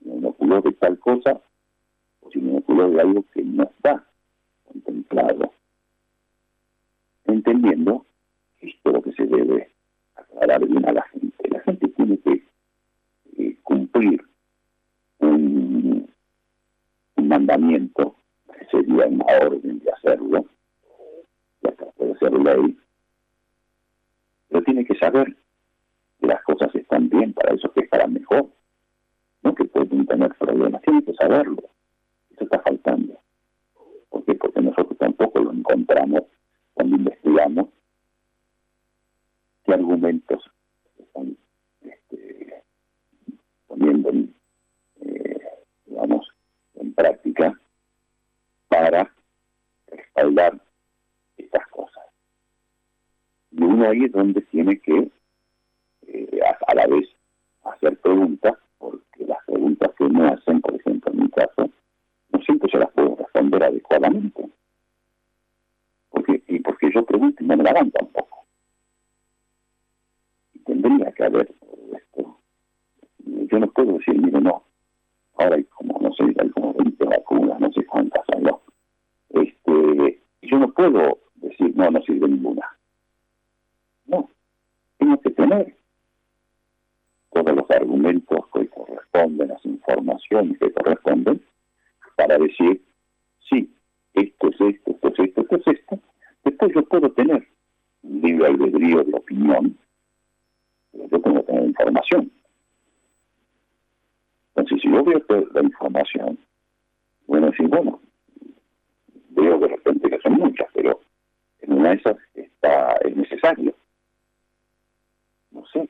me 0.00 0.16
inoculó 0.16 0.60
de 0.62 0.72
tal 0.72 0.98
cosa, 0.98 1.40
o 2.22 2.30
si 2.32 2.40
me 2.40 2.50
inoculó 2.50 2.90
de 2.90 3.00
algo 3.00 3.24
que 3.32 3.44
no 3.44 3.62
está 3.62 4.04
contemplado. 4.72 5.52
Entendiendo 7.26 8.04
esto 8.60 8.90
es 8.90 8.94
lo 8.94 9.02
que 9.02 9.12
se 9.12 9.26
debe 9.26 9.70
aclarar 10.14 10.66
bien 10.66 10.86
a 10.86 10.92
la 10.92 11.02
gente. 11.08 11.48
La 11.48 11.60
gente 11.60 11.88
tiene 11.88 12.18
que 12.18 12.44
eh, 13.38 13.56
cumplir 13.62 14.22
un, 15.18 16.08
mandamiento, 17.16 18.16
que 18.58 18.64
sería 18.66 19.06
una 19.06 19.24
orden 19.40 19.78
de 19.78 19.90
hacerlo, 19.92 20.46
puede 21.96 22.18
ser 22.18 22.32
ley, 22.32 22.76
pero 24.48 24.64
tiene 24.64 24.84
que 24.84 24.96
saber 24.96 25.36
que 26.18 26.26
las 26.26 26.42
cosas 26.42 26.74
están 26.74 27.08
bien, 27.08 27.32
para 27.32 27.54
eso 27.54 27.70
que 27.72 27.82
estará 27.82 28.08
mejor, 28.08 28.48
no 29.42 29.54
que 29.54 29.64
pueden 29.64 30.06
tener 30.06 30.34
problemas, 30.34 30.82
tiene 30.82 31.04
que 31.04 31.14
saberlo, 31.14 31.62
eso 32.32 32.44
está 32.44 32.58
faltando. 32.60 33.20
¿Por 34.10 34.24
qué? 34.24 34.34
Porque 34.34 34.60
nosotros 34.60 34.98
tampoco 34.98 35.40
lo 35.40 35.52
encontramos 35.52 36.22
cuando 36.74 36.96
investigamos 36.96 37.68
qué 39.64 39.74
argumentos 39.74 40.42
están 40.98 41.36
este, 41.82 42.62
poniendo 43.66 44.10
en, 44.10 44.34
eh, 45.02 45.40
en 46.74 46.94
práctica 46.94 47.58
para 48.68 49.12
respaldar 49.88 50.60
estas 51.36 51.66
cosas. 51.68 52.04
Y 53.52 53.62
uno 53.62 53.88
ahí 53.88 54.04
es 54.04 54.12
donde 54.12 54.40
tiene 54.42 54.78
que, 54.80 55.10
eh, 56.06 56.40
a, 56.66 56.74
la 56.74 56.86
vez, 56.86 57.08
hacer 57.64 57.98
preguntas, 57.98 58.54
porque 58.78 59.26
las 59.26 59.44
preguntas 59.44 59.90
que 59.96 60.04
me 60.04 60.28
hacen, 60.28 60.60
por 60.60 60.74
ejemplo, 60.74 61.12
en 61.12 61.18
mi 61.20 61.28
caso, 61.30 61.70
siempre 62.40 62.70
se 62.70 62.78
las 62.78 62.90
puedo 62.92 63.16
responder 63.16 63.62
adecuadamente. 63.62 64.48
Porque, 66.10 66.42
y 66.48 66.58
porque 66.60 66.90
yo 66.94 67.04
pregunto 67.04 67.42
y 67.42 67.46
no 67.46 67.56
me 67.56 67.64
la 67.64 67.72
dan 67.72 67.90
tampoco. 67.90 68.44
Y 70.54 70.58
tendría 70.60 71.12
que 71.12 71.24
haber 71.24 71.52
esto. 71.96 72.38
Yo 73.18 73.58
no 73.58 73.70
puedo 73.70 73.94
decir, 73.94 74.20
mire, 74.20 74.40
no, 74.40 74.62
ahora 75.36 75.56
hay 75.56 75.64
como, 75.64 75.98
no 76.00 76.12
sé, 76.14 76.24
hay 76.38 76.50
como 76.50 76.74
20 76.74 77.04
vacunas, 77.04 77.60
no 77.60 77.72
sé 77.72 77.84
cuántas 77.86 78.24
hay, 78.34 78.42
no. 78.42 78.60
Este, 79.30 80.20
yo 80.42 80.58
no 80.58 80.72
puedo 80.72 81.18
decir, 81.36 81.74
no, 81.76 81.90
no 81.90 82.02
sirve 82.02 82.28
ninguna. 82.28 82.66
No, 84.06 84.28
tengo 84.98 85.20
que 85.20 85.30
tener 85.30 85.76
todos 87.32 87.54
los 87.54 87.70
argumentos 87.70 88.40
que 88.52 88.66
corresponden, 88.68 89.48
las 89.48 89.64
informaciones 89.64 90.58
que 90.58 90.72
corresponden, 90.72 91.40
para 92.20 92.36
decir, 92.36 92.82
sí, 93.48 93.72
esto 94.12 94.48
es 94.48 94.60
esto, 94.60 94.90
esto 94.90 95.08
es 95.08 95.18
esto, 95.20 95.40
esto 95.40 95.56
es 95.56 95.66
esto. 95.78 95.98
Después 96.44 96.72
yo 96.74 96.82
puedo 96.84 97.10
tener 97.12 97.46
un 98.02 98.20
libre 98.20 98.46
albedrío 98.46 99.02
de 99.04 99.14
opinión, 99.14 99.78
pero 100.92 101.08
yo 101.08 101.20
tengo 101.20 101.40
que 101.40 101.52
tener 101.52 101.64
información. 101.64 102.30
Entonces, 104.54 104.82
si 104.82 104.90
yo 104.90 105.02
veo 105.02 105.24
la 105.54 105.62
información, 105.62 106.38
bueno, 107.26 107.46
decir, 107.46 107.68
bueno, 107.68 108.00
veo 109.30 109.58
de 109.58 109.68
repente 109.68 110.10
que 110.10 110.18
son 110.18 110.34
muchas, 110.34 110.68
pero 110.74 111.00
en 111.62 111.72
una 111.72 111.90
de 111.90 111.96
esas 111.96 112.16
está, 112.34 112.96
es 112.96 113.16
necesario. 113.16 113.74
No 115.52 115.64
sé. 115.72 115.88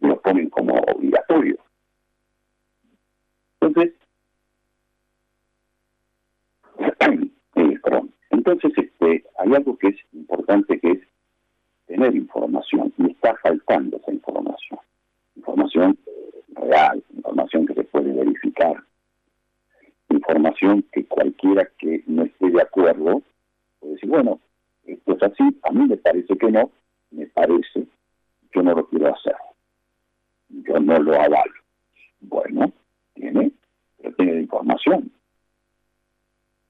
lo 0.00 0.20
ponen 0.20 0.50
como 0.50 0.74
obligatorio. 0.74 1.58
Entonces, 3.60 3.94
entonces 8.30 8.72
este, 8.76 9.24
hay 9.38 9.54
algo 9.54 9.76
que 9.76 9.88
es 9.88 9.96
importante 10.12 10.78
que 10.80 10.90
es 10.92 11.00
tener 11.86 12.16
información 12.16 12.92
y 12.98 13.10
está 13.10 13.36
faltando 13.36 13.98
esa 13.98 14.12
información. 14.12 14.80
Información 15.36 15.98
real, 16.54 17.02
información 17.14 17.66
que 17.66 17.74
se 17.74 17.84
puede 17.84 18.12
verificar, 18.12 18.82
información 20.08 20.84
que 20.92 21.04
cualquiera 21.04 21.68
que 21.78 22.02
no 22.06 22.24
esté 22.24 22.50
de 22.50 22.62
acuerdo 22.62 23.22
puede 23.78 23.94
decir, 23.94 24.08
bueno, 24.08 24.40
esto 24.84 25.12
es 25.16 25.22
así, 25.22 25.60
a 25.62 25.70
mí 25.72 25.86
me 25.86 25.96
parece 25.96 26.36
que 26.36 26.50
no, 26.50 26.70
me 27.10 27.26
parece, 27.26 27.86
yo 28.54 28.62
no 28.62 28.74
lo 28.74 28.86
quiero 28.88 29.14
hacer, 29.14 29.36
yo 30.48 30.80
no 30.80 30.98
lo 30.98 31.14
avalo. 31.14 31.54
Bueno, 32.20 32.72
tiene, 33.14 33.52
pero 33.98 34.14
tiene 34.16 34.40
información, 34.40 35.10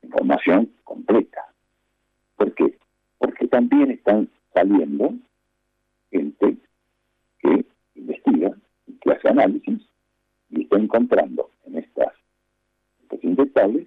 información 0.02 0.70
completa. 0.84 1.46
¿Por 2.36 2.54
qué? 2.54 2.78
Porque 3.18 3.48
también 3.48 3.90
están 3.90 4.28
saliendo 4.54 5.12
gente 6.10 6.56
que 7.40 7.64
investiga 7.94 8.56
y 8.86 8.94
que 8.94 9.12
hace 9.12 9.28
análisis 9.28 9.82
y 10.48 10.62
está 10.62 10.78
encontrando 10.78 11.50
en 11.66 11.76
estas 11.78 12.14
estos 13.02 13.22
inyectables 13.24 13.86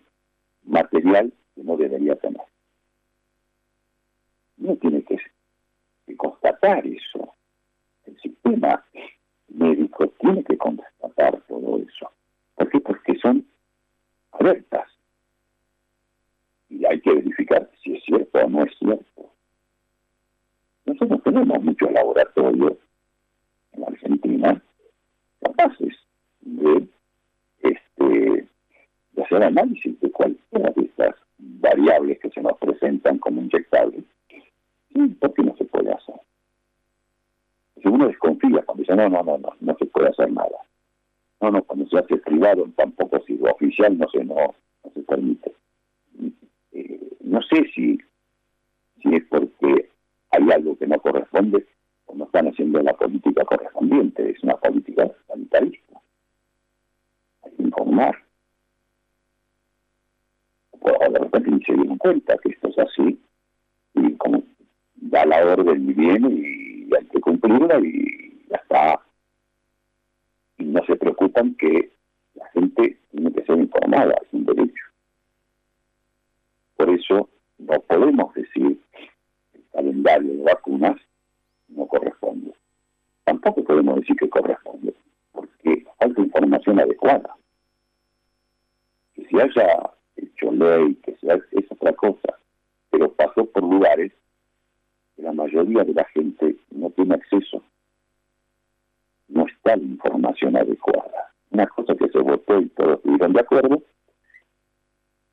material 0.64 1.34
que 1.56 1.64
no 1.64 1.78
debería 1.78 2.16
tener. 2.18 2.42
No 4.58 4.76
tiene 4.76 5.02
que, 5.04 5.18
eso. 6.68 7.34
El 8.06 8.20
sistema 8.20 8.84
médico 9.50 10.08
tiene 10.20 10.44
que 10.44 10.58
constatar 10.58 11.40
todo 11.48 11.80
eso. 11.80 12.12
¿Por 12.56 12.70
qué? 12.70 12.80
Porque 12.80 13.18
son 13.20 13.46
alertas 14.32 14.94
y 16.74 16.86
hay 16.86 17.00
que 17.02 17.14
verificar 17.14 17.70
si 17.84 17.96
es 17.96 18.04
cierto 18.04 18.40
o 18.40 18.50
no 18.50 18.64
es 18.64 18.78
cierto. 18.80 19.30
Nosotros 20.86 21.22
tenemos 21.24 21.64
muchos 21.64 21.92
laboratorios 21.92 22.74
en 23.74 23.84
Argentina 23.84 24.62
capaces 25.42 25.94
de, 26.42 26.88
este, 27.60 28.48
de 29.14 29.24
hacer 29.24 29.44
análisis 29.44 30.00
de 30.00 30.12
cualquiera 30.12 30.72
de 30.72 30.82
estas 30.84 31.16
variables 31.38 32.20
que 32.20 32.30
se 32.32 32.42
nos 32.42 32.58
presentan 32.58 33.20
como 33.20 33.42
inyectables. 33.42 34.04
Sí, 34.94 35.08
¿por 35.20 35.34
qué 35.34 35.44
no 35.44 35.56
se 35.58 35.66
puede 35.66 35.92
hacer? 35.92 36.16
Si 37.82 37.88
uno 37.88 38.08
desconfía 38.08 38.62
cuando 38.64 38.82
dice, 38.82 38.96
no, 38.96 39.10
no, 39.10 39.24
no, 39.24 39.38
no, 39.38 39.54
no 39.60 39.78
se 39.78 39.86
puede 39.86 40.10
hacer 40.10 40.32
nada. 40.32 40.58
No, 41.42 41.52
no, 41.52 41.64
cuando 41.64 41.88
se 41.88 41.98
hace 41.98 42.18
privado, 42.18 42.68
tampoco 42.76 43.20
si 43.26 43.38
lo 43.38 43.52
oficial 43.52 43.98
no 43.98 44.08
se, 44.10 44.24
no, 44.24 44.36
no 44.36 44.92
se 44.94 45.02
permite 45.02 45.54
no 47.34 47.42
sé 47.42 47.66
si, 47.74 47.98
si 49.02 49.16
es 49.16 49.24
porque 49.26 49.90
hay 50.30 50.52
algo 50.52 50.78
que 50.78 50.86
no 50.86 51.00
corresponde 51.00 51.66
o 52.06 52.14
no 52.14 52.26
están 52.26 52.48
haciendo 52.48 52.80
la 52.82 52.94
política 52.94 53.44
correspondiente, 53.44 54.30
es 54.30 54.44
una 54.44 54.56
política 54.58 55.10
sanitarista. 55.28 56.00
Hay 57.44 57.52
que 57.54 57.64
informar. 57.64 58.16
O 60.80 61.12
de 61.12 61.20
repente 61.20 61.50
ni 61.50 61.64
se 61.64 61.74
dieron 61.74 61.98
cuenta 61.98 62.38
que 62.38 62.50
esto 62.50 62.68
es 62.68 62.78
así, 62.78 63.20
y 63.96 64.14
como 64.18 64.44
da 64.96 65.26
la 65.26 65.44
orden 65.44 65.90
y 65.90 65.94
viene 65.94 66.30
y 66.30 66.90
hay 66.96 67.06
que 67.06 67.20
cumplirla 67.20 67.80
y 67.80 68.46
ya 68.48 68.58
está. 68.58 69.02
Y 70.60 70.66
no 70.66 70.86
se 70.86 70.96
preocupan 70.98 71.56
que 71.56 71.92
la 72.36 72.48
gente 72.50 73.00
tiene 73.10 73.34
que 73.34 73.44
ser 73.44 73.58
informada, 73.58 74.14
es 74.22 74.34
un 74.34 74.46
derecho. 74.46 74.84
Por 76.84 76.90
eso 76.90 77.30
no 77.60 77.80
podemos 77.80 78.34
decir 78.34 78.78
que 78.92 79.58
el 79.58 79.64
calendario 79.72 80.34
de 80.34 80.44
vacunas 80.44 81.00
no 81.70 81.88
corresponde. 81.88 82.54
Tampoco 83.24 83.64
podemos 83.64 84.02
decir 84.02 84.18
que 84.18 84.30
corresponde, 84.30 84.94
porque 85.32 85.86
falta 85.98 86.20
información 86.20 86.82
adecuada. 86.82 87.38
Que 89.16 89.26
si 89.28 89.40
haya 89.40 89.92
hecho 90.18 90.52
ley, 90.52 90.96
que 90.96 91.16
sea, 91.22 91.36
es 91.52 91.72
otra 91.72 91.94
cosa, 91.94 92.38
pero 92.90 93.10
pasó 93.14 93.46
por 93.46 93.64
lugares 93.64 94.12
que 95.16 95.22
la 95.22 95.32
mayoría 95.32 95.86
de 95.86 95.94
la 95.94 96.04
gente 96.06 96.58
no 96.72 96.90
tiene 96.90 97.16
acceso. 97.16 97.64
No 99.30 99.48
está 99.48 99.78
la 99.78 99.84
información 99.84 100.58
adecuada. 100.58 101.32
Una 101.52 101.66
cosa 101.68 101.96
que 101.96 102.10
se 102.10 102.20
votó 102.20 102.60
y 102.60 102.68
todos 102.70 102.98
estuvieron 102.98 103.32
de 103.32 103.40
acuerdo, 103.40 103.84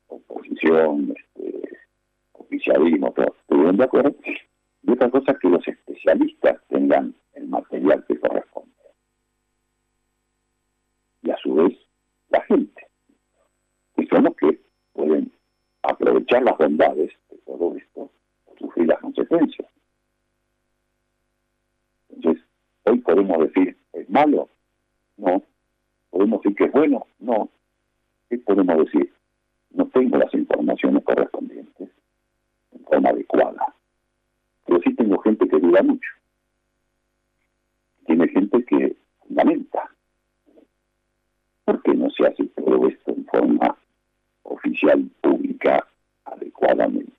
oposición, 0.07 1.13
este, 1.15 1.77
oficialismo, 2.33 3.11
todos 3.11 3.35
estuvieron 3.41 3.77
de 3.77 3.83
acuerdo, 3.83 4.15
otra 4.91 5.09
cosa 5.09 5.37
que 5.39 5.49
los 5.49 5.67
especialistas 5.67 6.61
tengan 6.69 7.13
el 7.33 7.47
material 7.47 8.03
que 8.07 8.19
corresponde. 8.19 8.71
Y 11.23 11.31
a 11.31 11.37
su 11.37 11.53
vez, 11.55 11.77
la 12.29 12.41
gente, 12.41 12.87
que 13.95 14.05
son 14.07 14.23
los 14.25 14.35
que 14.35 14.59
pueden 14.93 15.31
aprovechar 15.83 16.43
las 16.43 16.57
bondades 16.57 17.11
de 17.29 17.37
todo 17.39 17.75
esto, 17.75 18.09
sufrir 18.59 18.87
las 18.87 18.99
consecuencias. 18.99 19.69
Entonces, 22.09 22.43
hoy 22.83 22.99
podemos 22.99 23.39
decir, 23.39 23.77
¿es 23.93 24.09
malo? 24.09 24.49
No. 25.17 25.43
¿Podemos 26.09 26.41
decir 26.41 26.57
que 26.57 26.65
es 26.65 26.71
bueno? 26.71 27.05
No. 27.19 27.49
¿Qué 28.29 28.37
podemos 28.39 28.85
decir? 28.85 29.11
no 29.73 29.85
tengo 29.87 30.17
las 30.17 30.33
informaciones 30.33 31.03
correspondientes 31.03 31.89
en 32.71 32.83
forma 32.83 33.09
adecuada. 33.09 33.73
Pero 34.65 34.79
sí 34.83 34.93
tengo 34.95 35.19
gente 35.21 35.47
que 35.47 35.59
duda 35.59 35.81
mucho. 35.83 36.09
Tiene 38.05 38.27
gente 38.29 38.63
que 38.65 38.95
fundamenta. 39.19 39.89
¿Por 41.65 41.81
qué 41.83 41.93
no 41.93 42.09
se 42.09 42.25
hace 42.25 42.45
todo 42.45 42.87
esto 42.87 43.11
en 43.11 43.25
forma 43.25 43.77
oficial 44.43 45.09
pública 45.21 45.87
adecuadamente? 46.25 47.11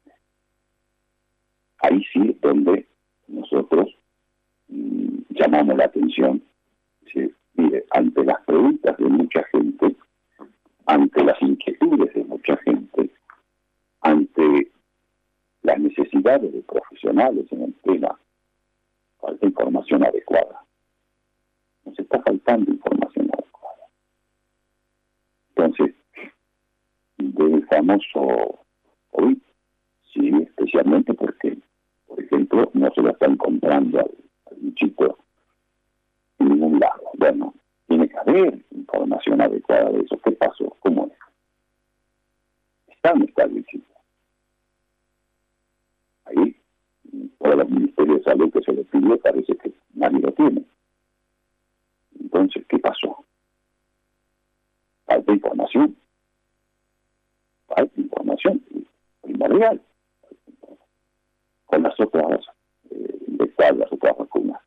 Ahí 1.78 2.04
sí 2.12 2.30
es 2.30 2.40
donde 2.40 2.86
nosotros 3.28 3.88
mm, 4.68 5.18
llamamos 5.30 5.76
la 5.76 5.84
atención. 5.86 6.42
mire, 7.54 7.84
ante 7.90 8.24
las 8.24 8.40
preguntas 8.44 8.96
de 8.98 9.04
mucha 9.04 9.42
gente, 9.44 9.96
ante 10.86 11.24
las 11.24 11.40
inquietudes 11.42 12.14
de 12.14 12.24
mucha 12.24 12.56
gente, 12.58 13.10
ante 14.00 14.70
cantidades 16.22 16.52
de 16.52 16.62
profesionales 16.62 17.46
en 17.50 17.62
el 17.62 17.74
tema, 17.82 18.18
falta 19.20 19.46
información 19.46 20.04
adecuada. 20.04 20.64
Nos 21.84 21.98
está 21.98 22.22
faltando 22.22 22.70
información 22.70 23.28
adecuada. 23.32 23.86
Entonces, 25.48 25.94
del 27.18 27.66
famoso 27.66 28.60
COVID, 29.10 29.38
sí, 30.12 30.30
especialmente 30.42 31.12
porque, 31.14 31.58
por 32.06 32.22
ejemplo, 32.22 32.70
no 32.74 32.90
se 32.94 33.02
lo 33.02 33.10
está 33.10 33.26
encontrando 33.26 33.98
al, 33.98 34.10
al 34.50 34.56
bichito 34.58 35.18
en 36.38 36.48
ningún 36.48 36.78
lado. 36.78 37.02
Bueno, 37.14 37.54
tiene 37.88 38.08
que 38.08 38.18
haber 38.18 38.64
información 38.70 39.40
adecuada 39.40 39.90
de 39.90 40.00
eso. 40.02 40.18
¿Qué 40.24 40.32
pasó? 40.32 40.76
¿Cómo 40.80 41.06
es? 41.06 41.12
Está 42.88 43.12
bichito. 43.46 43.91
Ahí, 46.36 46.56
todos 47.38 47.56
los 47.56 47.68
ministerios 47.68 48.18
de 48.18 48.24
salud 48.24 48.52
que 48.52 48.62
se 48.62 48.72
le 48.72 48.84
pidió, 48.84 49.18
parece 49.18 49.56
que 49.56 49.72
nadie 49.94 50.20
lo 50.20 50.32
tiene. 50.32 50.64
Entonces, 52.20 52.64
¿qué 52.68 52.78
pasó? 52.78 53.24
Falta 55.06 55.32
información. 55.32 55.96
Falta 57.66 58.00
información 58.00 58.62
primordial. 59.22 59.80
Con 61.66 61.82
las 61.82 61.98
otras, 61.98 62.40
eh, 62.90 63.52
las 63.58 63.92
otras 63.92 64.16
vacunas. 64.16 64.60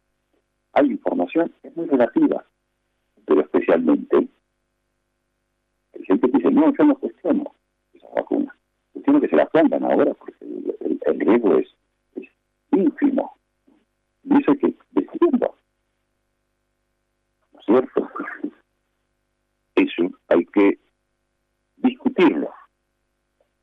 Hay 0.73 0.87
información, 0.87 1.53
es 1.63 1.75
muy 1.75 1.85
relativa, 1.85 2.43
pero 3.25 3.41
especialmente 3.41 4.27
hay 5.93 6.03
gente 6.05 6.29
que 6.29 6.37
dice, 6.37 6.51
no, 6.51 6.73
yo 6.77 6.83
no 6.83 6.95
cuestiono 6.95 7.55
esa 7.93 8.07
vacuna. 8.15 8.55
Cuestiono 9.05 9.21
que 9.21 9.29
se 9.29 9.35
la 9.35 9.45
pongan 9.45 9.83
ahora 9.83 10.15
porque 10.15 10.33
el, 10.41 10.99
el, 11.05 11.19
riesgo 11.19 11.59
es, 11.59 11.67
ínfimo. 12.71 13.37
Dice 14.23 14.57
que 14.57 14.73
defiendo. 14.91 15.55
¿No 17.53 17.59
es 17.59 17.65
cierto? 17.65 18.09
Eso 19.75 20.09
hay 20.29 20.45
que 20.47 20.79
discutirlo. 21.77 22.49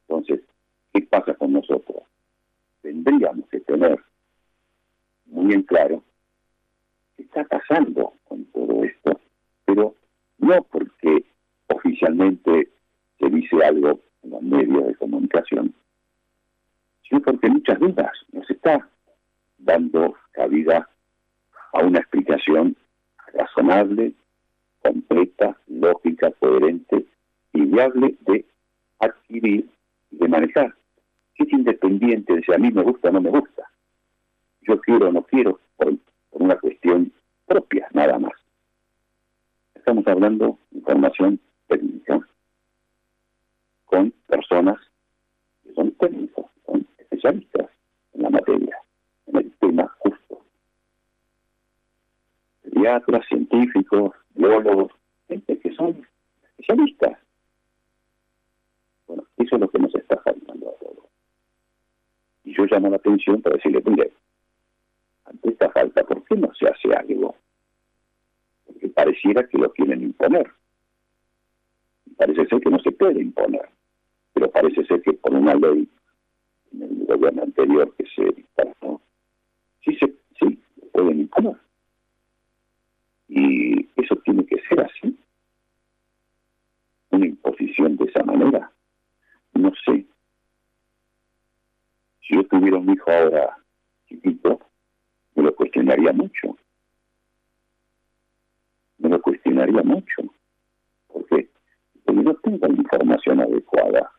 Entonces, 0.07 0.43
¿qué 0.93 1.03
pasa 1.03 1.35
con 1.35 1.55
nosotros? 1.55 2.05
Tendríamos 2.83 3.49
que 3.49 3.59
tener 3.61 4.01
muy 5.27 5.55
en 5.55 5.63
claro 5.65 6.05
qué 7.17 7.25
está 7.25 7.43
pasando 7.45 8.13
con 8.29 8.45
todo 8.47 8.85
esto, 8.85 9.21
pero 9.65 9.97
no 10.39 10.63
porque 10.71 11.25
oficialmente 11.67 12.69
se 13.19 13.29
dice 13.29 13.65
algo 13.65 13.99
en 14.23 14.31
los 14.31 14.43
medios 14.43 14.87
de 14.87 14.95
comunicación, 14.97 15.75
sino 17.09 17.21
porque 17.23 17.49
muchas 17.49 17.79
dudas 17.79 18.13
nos 18.33 18.49
está 18.51 18.89
dando 19.59 20.15
cabida 20.33 20.89
a 21.73 21.83
una 21.83 21.99
explicación 21.99 22.77
razonable, 23.35 24.13
completa, 24.83 25.57
lógica, 25.69 26.31
coherente 26.33 27.07
y 27.53 27.61
viable 27.63 28.17
de 28.21 28.45
adquirir 28.99 29.71
y 30.11 30.17
de 30.17 30.29
manejar. 30.29 30.75
Es 31.37 31.53
independiente 31.53 32.35
de 32.35 32.43
si 32.43 32.53
a 32.53 32.59
mí 32.59 32.71
me 32.71 32.83
gusta 32.83 33.09
o 33.09 33.13
no 33.13 33.21
me 33.21 33.31
gusta. 33.31 33.69
Yo 34.63 34.81
quiero 34.81 35.09
o 35.09 35.13
no 35.13 35.23
quiero 35.23 35.59
por, 35.77 35.97
por 36.31 36.43
una 36.43 36.57
cuestión 36.57 37.13
propia, 37.47 37.89
nada 37.93 38.19
más. 38.19 38.33
Estamos 39.75 40.07
hablando 40.07 40.59
de 40.71 40.79
información 40.79 41.41
técnica 41.67 42.21
con 43.93 44.11
personas 44.27 44.81
que 45.63 45.75
son 45.75 45.91
técnicos, 45.93 46.47
son 46.65 46.87
especialistas 46.97 47.69
en 48.15 48.23
la 48.23 48.31
materia, 48.31 48.75
en 49.27 49.37
el 49.37 49.53
tema 49.59 49.95
justo. 49.99 50.41
Pediatras, 52.63 53.27
científicos, 53.29 54.13
biólogos, 54.31 54.93
gente 55.29 55.59
que 55.59 55.75
son 55.75 56.07
especialistas. 56.43 57.19
Bueno, 59.07 59.25
eso 59.37 59.57
es 59.57 59.61
lo 59.61 59.69
que 59.69 59.79
nos 59.79 59.95
está 59.95 60.17
faltando 60.23 60.71
a 60.71 60.79
todos. 60.79 61.05
Y 62.45 62.57
yo 62.57 62.65
llamo 62.65 62.89
la 62.89 62.97
atención 62.97 63.43
para 63.43 63.57
decirle, 63.57 63.83
mire, 63.85 64.11
ante 65.27 65.51
esta 65.51 65.69
falta, 65.69 66.03
¿por 66.05 66.25
qué 66.25 66.37
no 66.37 66.51
se 66.55 66.67
hace 66.67 66.95
algo? 66.95 67.37
Porque 68.65 68.89
pareciera 68.89 69.47
que 69.47 69.59
lo 69.59 69.71
quieren 69.71 70.01
imponer. 70.01 70.51
Parece 72.17 72.47
ser 72.47 72.61
que 72.61 72.71
no 72.71 72.79
se 72.79 72.93
puede 72.93 73.21
imponer, 73.21 73.69
pero 74.33 74.51
parece 74.51 74.85
ser 74.85 75.03
que 75.03 75.13
por 75.13 75.35
una 75.35 75.55
ley 75.55 75.89
en 76.73 76.83
el 76.83 77.07
gobierno 77.07 77.43
anterior 77.43 77.95
que 77.97 78.05
se 78.15 78.25
dictó, 78.25 79.01
sí, 79.85 79.97
se, 79.97 80.13
sí, 80.39 80.63
pueden 80.93 81.21
imponer. 81.21 81.57
Y 83.29 83.89
eso 83.97 84.17
tiene 84.25 84.45
que 84.47 84.61
ser 84.69 84.81
así. 84.81 85.19
Una 87.11 87.27
imposición 87.27 87.97
de 87.97 88.05
esa 88.05 88.23
manera. 88.25 88.71
No 89.55 89.73
sé. 89.85 90.07
Si 92.27 92.35
yo 92.35 92.45
tuviera 92.47 92.79
un 92.79 92.91
hijo 92.91 93.11
ahora 93.11 93.57
chiquito, 94.09 94.61
me 95.35 95.45
lo 95.45 95.55
cuestionaría 95.55 96.13
mucho. 96.13 96.57
Me 98.99 99.09
lo 99.09 99.21
cuestionaría 99.21 99.83
mucho. 99.83 100.23
Porque, 101.09 101.49
porque 102.05 102.23
no 102.23 102.35
tengo 102.37 102.67
la 102.67 102.75
información 102.75 103.41
adecuada. 103.41 104.13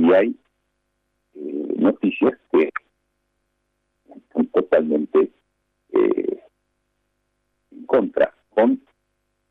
Y 0.00 0.14
hay 0.14 0.34
eh, 1.34 1.74
noticias 1.76 2.32
que 2.50 2.70
están 4.08 4.46
totalmente 4.46 5.30
eh, 5.92 6.40
en 7.70 7.84
contra, 7.84 8.32
con 8.54 8.80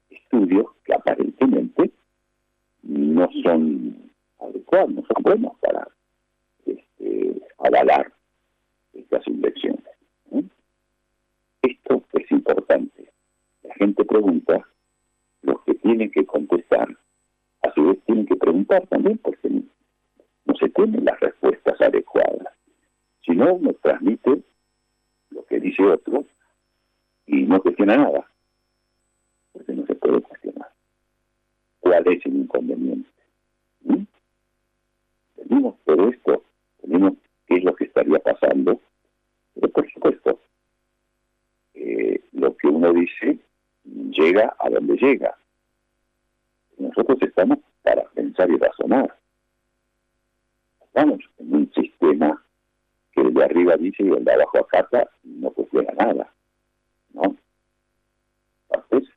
estudios 0.09 0.65
que 0.83 0.95
aparentemente 0.95 1.91
no 2.81 3.29
son 3.43 4.11
adecuados, 4.39 4.89
no 4.89 5.03
son 5.03 5.21
buenos 5.21 5.51
para 5.59 5.87
este, 6.65 7.43
avalar 7.59 8.11
estas 8.93 9.27
inyecciones. 9.27 9.85
¿eh? 10.31 10.43
Esto 11.61 12.03
es 12.13 12.31
importante. 12.31 13.11
La 13.61 13.75
gente 13.75 14.03
pregunta, 14.03 14.67
los 15.43 15.61
que 15.61 15.75
tienen 15.75 16.09
que 16.09 16.25
contestar, 16.25 16.97
a 17.61 17.73
su 17.75 17.83
vez 17.89 17.99
tienen 18.07 18.25
que 18.25 18.35
preguntar 18.35 18.87
también 18.87 19.19
porque 19.19 19.49
no 20.49 20.55
se 20.55 20.69
tienen 20.69 21.05
las 21.05 21.19
respuestas 21.19 21.79
adecuadas. 21.79 22.53
Si 23.23 23.31
no, 23.31 23.53
uno 23.53 23.73
transmite 23.81 24.41
lo 25.29 25.45
que 25.45 25.59
dice 25.59 25.83
otro 25.83 26.25
y 27.27 27.43
no 27.43 27.61
cuestiona 27.61 27.97
nada, 27.97 28.27
porque 29.53 29.73
no 29.73 29.85
se 29.85 29.93
puede 29.93 30.21
cuestionar. 30.21 30.71
¿Cuál 31.81 32.07
es 32.07 32.25
el 32.25 32.35
inconveniente? 32.35 33.09
Tenemos 35.35 35.75
todo 35.85 36.09
esto, 36.09 36.43
tenemos 36.81 37.13
qué 37.47 37.57
es 37.57 37.63
lo 37.63 37.75
que 37.75 37.85
estaría 37.85 38.19
pasando, 38.19 38.79
pero 39.53 39.69
por 39.69 39.91
supuesto, 39.91 40.39
eh, 41.75 42.21
lo 42.33 42.57
que 42.57 42.67
uno 42.67 42.91
dice 42.93 43.37
llega 43.85 44.55
a 44.57 44.69
donde 44.69 44.95
llega. 44.95 45.37
Nosotros 46.77 47.19
estamos 47.21 47.59
para 47.83 48.03
pensar 48.09 48.49
y 48.49 48.57
razonar. 48.57 49.18
Estamos 50.89 51.19
en 51.37 51.53
un 51.53 51.71
sistema 51.73 52.43
que 53.11 53.21
el 53.21 53.33
de 53.33 53.43
arriba 53.43 53.77
dice 53.77 54.03
y 54.03 54.09
el 54.09 54.25
de 54.25 54.33
abajo 54.33 54.57
acata 54.57 55.07
y 55.23 55.29
no 55.29 55.51
cuestiona 55.51 55.93
nada. 55.93 56.33
¿no? 57.13 57.35
Entonces, 58.71 59.09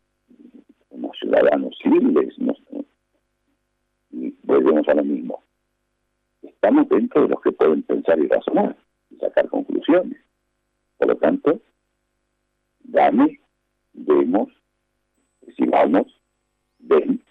como 0.91 1.13
ciudadanos 1.15 1.77
civiles, 1.83 2.35
y 4.11 4.37
volvemos 4.43 4.87
a 4.87 4.95
lo 4.95 5.03
mismo. 5.03 5.43
Estamos 6.43 6.89
dentro 6.91 7.23
de 7.23 7.29
los 7.29 7.41
que 7.41 7.53
pueden 7.53 7.83
pensar 7.83 8.19
y 8.19 8.29
razonar 8.29 8.77
y 9.11 9.17
sacar 9.17 9.49
conclusiones. 9.49 10.21
Por 10.99 11.09
lo 11.09 11.17
tanto, 11.17 11.59
dame, 12.81 13.41
demos, 13.95 14.49
recibamos, 15.47 16.07
den 16.79 17.23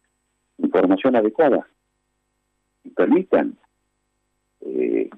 información 0.57 1.15
adecuada 1.15 1.67
y 2.83 2.89
permitan 2.89 3.55
eh, 4.61 5.09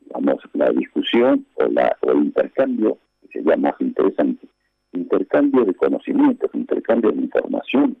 digamos, 0.00 0.42
la 0.54 0.70
discusión 0.70 1.46
o, 1.54 1.66
la, 1.66 1.96
o 2.02 2.12
el 2.12 2.18
intercambio, 2.18 2.98
que 3.22 3.28
sería 3.28 3.56
más 3.56 3.74
interesante, 3.80 4.48
intercambio 4.92 5.64
de 5.64 5.74
conocimientos, 5.74 6.50
intercambio 6.54 7.12
de 7.12 7.22
información 7.22 7.96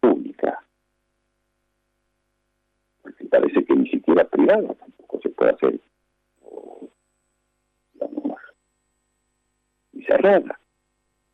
pública. 0.00 0.62
Porque 3.02 3.24
parece 3.26 3.64
que 3.64 3.74
ni 3.74 3.88
siquiera 3.88 4.24
privada 4.24 4.74
tampoco 4.74 5.20
se 5.22 5.28
puede 5.30 5.52
hacer, 5.52 5.80
digamos, 7.94 8.38
y 9.92 10.02
cerrada, 10.04 10.58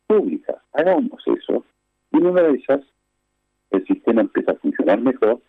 pública. 0.07 0.61
Hagamos 0.73 1.21
eso. 1.25 1.65
Y 2.11 2.17
en 2.17 2.25
una 2.25 2.41
de 2.43 2.57
esas, 2.57 2.81
el 3.71 3.85
sistema 3.85 4.21
empieza 4.21 4.51
a 4.51 4.55
funcionar 4.55 4.99
mejor 4.99 5.39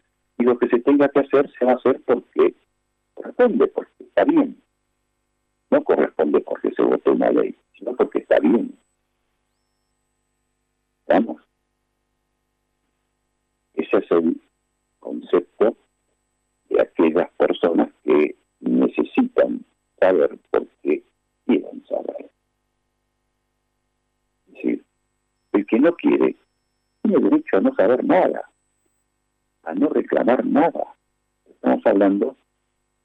Y 0.41 0.45
lo 0.45 0.59
que 0.59 0.69
se 0.69 0.81
tenga 0.81 1.07
que 1.11 1.21
hacer 1.21 1.51
se 1.59 1.67
va 1.67 1.73
a 1.73 1.75
hacer 1.75 2.01
porque 2.07 2.55
corresponde, 3.13 3.67
porque 3.67 4.05
está 4.05 4.25
bien. 4.25 4.59
No 5.71 5.85
corresponde 5.85 6.41
porque 6.41 6.71
se 6.71 6.83
votó 6.83 7.13
una 7.13 7.31
ley, 7.31 7.55
sino 7.77 7.95
porque 7.95 8.21
está 8.21 8.41
bien. 8.41 8.75
¿Vamos? 11.07 11.43
Ese 13.75 13.99
es 13.99 14.11
el 14.11 14.41
concepto 14.99 15.77
de 16.71 16.81
aquellas 16.81 17.31
personas 17.33 17.91
que 18.03 18.35
necesitan 18.61 19.63
saber 20.01 20.39
por 20.51 20.67
qué 20.83 21.03
quieren 21.45 21.85
saber. 21.87 22.31
Es 24.47 24.55
decir, 24.55 24.85
el 25.53 25.67
que 25.67 25.79
no 25.81 25.95
quiere 25.97 26.35
tiene 27.03 27.29
derecho 27.29 27.59
a 27.59 27.61
no 27.61 27.75
saber 27.75 28.03
nada, 28.03 28.50
no 29.75 29.89
reclamar 29.89 30.45
nada. 30.45 30.95
Estamos 31.49 31.85
hablando 31.87 32.37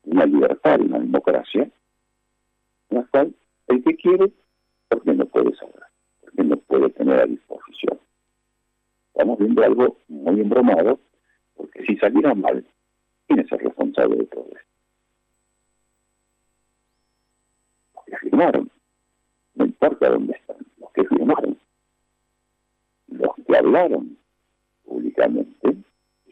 de 0.04 0.12
una 0.12 0.26
libertad, 0.26 0.80
de 0.80 0.86
una 0.86 1.00
democracia, 1.00 1.70
en 2.90 2.98
la 2.98 3.04
cual 3.04 3.36
el 3.68 3.84
que 3.84 3.96
quiere, 3.96 4.32
porque 4.90 5.14
no 5.14 5.26
puede 5.26 5.56
saber, 5.56 5.84
porque 6.22 6.44
no 6.44 6.58
puede 6.58 6.90
tener 6.92 7.20
a 7.20 7.26
disposición. 7.26 8.00
Estamos 9.08 9.40
viendo 9.40 9.64
algo 9.64 9.98
muy 10.08 10.42
embromado, 10.42 11.00
porque 11.56 11.84
si 11.86 11.98
saliera 11.98 12.34
mal, 12.34 12.66
¿quién 13.28 13.40
es 13.40 13.52
el 13.52 13.60
responsable 13.60 14.18
de 14.18 14.26
todo 14.26 14.46
esto? 14.46 14.60
Los 17.96 18.06
que 18.06 18.18
firmaron, 18.18 18.72
no 19.56 19.66
importa 19.66 20.10
dónde 20.10 20.34
están, 20.34 20.58
los 20.80 20.92
que 20.92 21.06
firmaron, 21.06 21.58
los 23.08 23.36
que 23.48 23.58
hablaron 23.58 24.18
públicamente, 24.84 25.76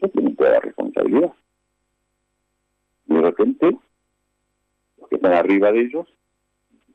tienen 0.08 0.36
toda 0.36 0.50
la 0.50 0.60
responsabilidad. 0.60 1.32
Y 3.06 3.14
de 3.14 3.20
repente, 3.20 3.78
los 4.98 5.08
que 5.08 5.16
están 5.16 5.32
arriba 5.32 5.72
de 5.72 5.80
ellos 5.80 6.06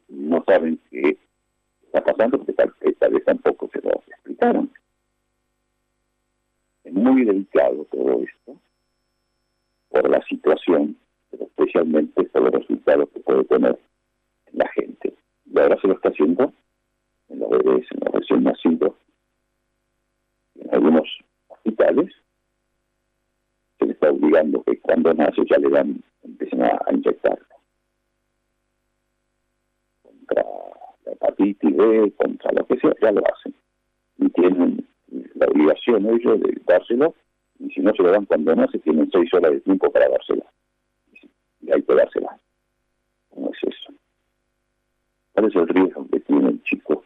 no 0.08 0.44
saben 0.46 0.80
qué 0.90 1.18
está 1.84 2.04
pasando 2.04 2.38
porque 2.38 2.54
tal, 2.54 2.74
tal 3.00 3.14
vez 3.14 3.26
tampoco 3.26 3.70
se 3.72 3.82
lo 3.82 3.92
explicaron. 4.08 4.72
Es 6.84 6.94
muy 6.94 7.24
delicado 7.24 7.86
todo 7.92 8.24
esto 8.24 8.56
por 9.90 10.10
la 10.10 10.22
situación, 10.26 10.98
pero 11.30 11.46
especialmente 11.46 12.24
por 12.26 12.44
los 12.44 12.54
resultados 12.54 13.10
que 13.10 13.20
puede 13.20 13.44
tener 13.46 13.80
la 14.54 14.68
gente. 14.70 15.14
Y 15.46 15.60
ahora 15.60 15.80
se 15.82 15.88
lo 15.88 15.94
está 15.96 16.10
haciendo 16.10 16.54
en 17.30 17.40
los 17.40 17.50
bebés, 17.50 17.88
en 17.92 18.00
los 18.06 18.14
recién 18.14 18.44
nacidos, 18.44 18.94
en 20.56 20.74
algunos 20.74 21.08
hospitales, 21.48 22.12
se 23.80 23.86
le 23.86 23.94
está 23.94 24.12
obligando 24.12 24.62
que 24.64 24.78
cuando 24.80 25.14
nace 25.14 25.42
ya 25.50 25.58
le 25.58 25.70
dan, 25.70 26.04
empiecen 26.24 26.64
a, 26.64 26.80
a 26.86 26.94
inyectarlo. 26.94 27.46
Contra 30.04 30.44
la 31.06 31.12
hepatitis 31.14 31.76
B, 31.76 32.14
contra 32.18 32.52
lo 32.52 32.66
que 32.68 32.78
sea, 32.80 32.94
ya 33.02 33.12
lo 33.12 33.22
hacen. 33.34 33.56
Y 34.18 34.30
tienen 34.30 34.88
la 35.36 35.48
obligación 35.48 36.06
ellos 36.08 36.40
de 36.42 36.62
dárselo, 36.66 37.16
y 37.60 37.70
si 37.72 37.82
no 37.82 37.94
se 37.94 38.04
lo 38.04 38.12
dan 38.12 38.26
cuando 38.26 38.56
nace, 38.56 38.80
tienen 38.80 39.10
seis 39.12 39.34
horas 39.34 39.52
de 39.52 39.62
tiempo 39.62 39.92
para 39.92 40.10
dársela. 40.10 40.46
Y 41.62 41.72
hay 41.72 41.82
que 41.82 41.94
dársela. 41.96 42.38
¿Cómo 43.30 43.52
es 43.52 43.64
eso? 43.64 43.94
¿Cuál 45.34 45.48
es 45.48 45.56
el 45.56 45.68
riesgo 45.68 46.08
que 46.10 46.20
tiene 46.22 46.50
el 46.50 46.64
chico 46.64 47.04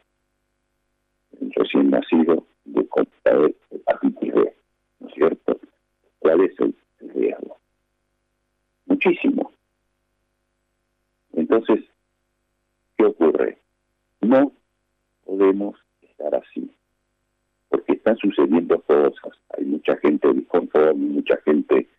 recién 1.56 1.90
nacido 1.90 2.46
de 2.66 2.88
contraer 2.88 3.56
hepatitis 3.72 4.34
B? 4.34 4.56
¿No 5.00 5.08
es 5.08 5.14
cierto? 5.14 5.60
¿Cuál 6.24 6.40
es 6.40 6.58
el, 6.62 6.74
riesgo? 7.14 7.58
Muchísimo. 8.86 9.52
Entonces, 11.34 11.84
¿qué 12.98 13.04
ocurre? 13.04 13.58
No 14.22 14.54
podemos 15.26 15.78
estar 16.02 16.34
así 16.34 16.72
porque 17.68 17.92
están 17.92 18.16
sucediendo 18.16 18.80
cosas. 18.84 19.38
Hay 19.58 19.66
mucha 19.66 19.98
gente 19.98 20.32
disconforme, 20.32 20.94
mucha 20.94 21.36
gente 21.44 21.90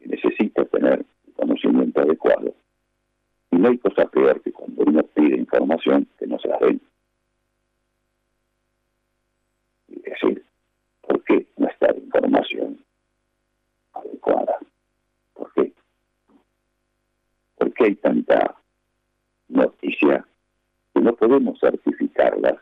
que 0.00 0.06
necesita 0.08 0.64
tener 0.64 1.06
conocimiento 1.36 2.00
adecuado. 2.00 2.52
Y 3.52 3.56
no 3.56 3.68
hay 3.68 3.78
cosa 3.78 4.04
peor 4.06 4.42
que 4.42 4.50
cuando 4.50 4.82
uno 4.82 5.04
pide 5.14 5.36
información 5.36 6.08
que 6.18 6.26
no 6.26 6.40
se 6.40 6.48
la 6.48 6.58
den. 6.58 6.80
Es 9.90 10.02
decir, 10.02 10.44
¿por 11.02 11.22
qué 11.22 11.46
no 11.56 11.68
está 11.68 11.92
la 11.92 11.98
información 11.98 12.89
adecuada? 14.00 14.58
¿Por 15.34 15.52
qué? 15.54 15.72
¿Por 17.56 17.72
qué 17.74 17.84
hay 17.84 17.94
tanta 17.96 18.56
noticia 19.48 20.26
que 20.94 21.00
no 21.00 21.14
podemos 21.14 21.58
certificarlas 21.60 22.58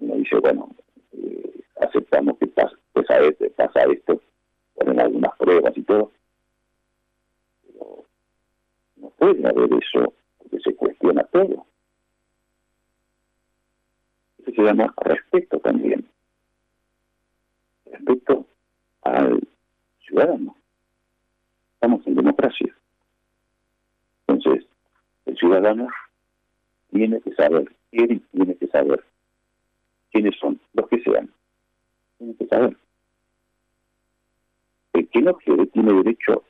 uno 0.00 0.16
dice, 0.16 0.36
bueno, 0.38 0.74
eh, 1.12 1.60
aceptamos 1.80 2.38
que 2.38 2.46
pasa, 2.46 2.76
pasa, 2.92 3.18
esto, 3.20 3.44
pasa 3.56 3.84
esto, 3.84 4.20
ponen 4.74 5.00
algunas 5.00 5.36
pruebas 5.36 5.76
y 5.76 5.82
todo, 5.82 6.10
pero 7.66 8.04
no 8.96 9.10
puede 9.10 9.46
haber 9.46 9.70
eso 9.74 10.12
porque 10.38 10.60
se 10.60 10.74
cuestiona 10.74 11.24
todo. 11.24 11.66
Eso 14.38 14.52
se 14.52 14.62
llama 14.62 14.92
respeto 14.98 15.58
también. 15.60 16.08
Respeto 17.86 18.46
al 19.04 19.46
ciudadano. 20.00 20.56
Estamos 21.74 22.06
en 22.06 22.14
democracia. 22.14 22.74
Entonces, 24.26 24.66
el 25.26 25.36
ciudadano 25.36 25.88
tiene 26.90 27.20
que 27.20 27.34
saber, 27.34 27.70
quiere 27.90 28.20
tiene 28.32 28.56
que 28.56 28.66
saber 28.68 29.04
quiénes 30.10 30.36
son, 30.38 30.60
los 30.72 30.88
que 30.88 31.02
sean. 31.02 31.30
Tienen 32.18 32.36
que 32.36 32.46
saber. 32.46 32.76
El 34.94 35.08
que 35.08 35.20
no 35.20 35.34
quiere 35.34 35.66
tiene 35.66 35.92
derecho 35.92 36.44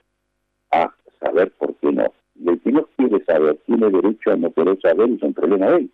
a 0.71 0.95
saber 1.19 1.51
por 1.53 1.75
qué 1.77 1.93
no. 1.93 2.12
Y 2.37 2.49
el 2.49 2.61
que 2.61 2.73
no 2.73 2.87
quiere 2.97 3.25
saber 3.25 3.57
tiene 3.67 3.90
derecho 3.90 4.33
a 4.33 4.37
no 4.37 4.53
querer 4.53 4.79
saber 4.81 5.09
y 5.09 5.14
es 5.14 5.23
un 5.23 5.35
problema 5.35 5.67
de 5.67 5.77
él. 5.77 5.90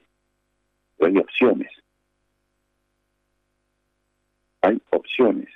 Pero 0.99 1.11
hay 1.11 1.19
opciones. 1.19 1.71
Hay 4.63 4.83
opciones. 4.91 5.49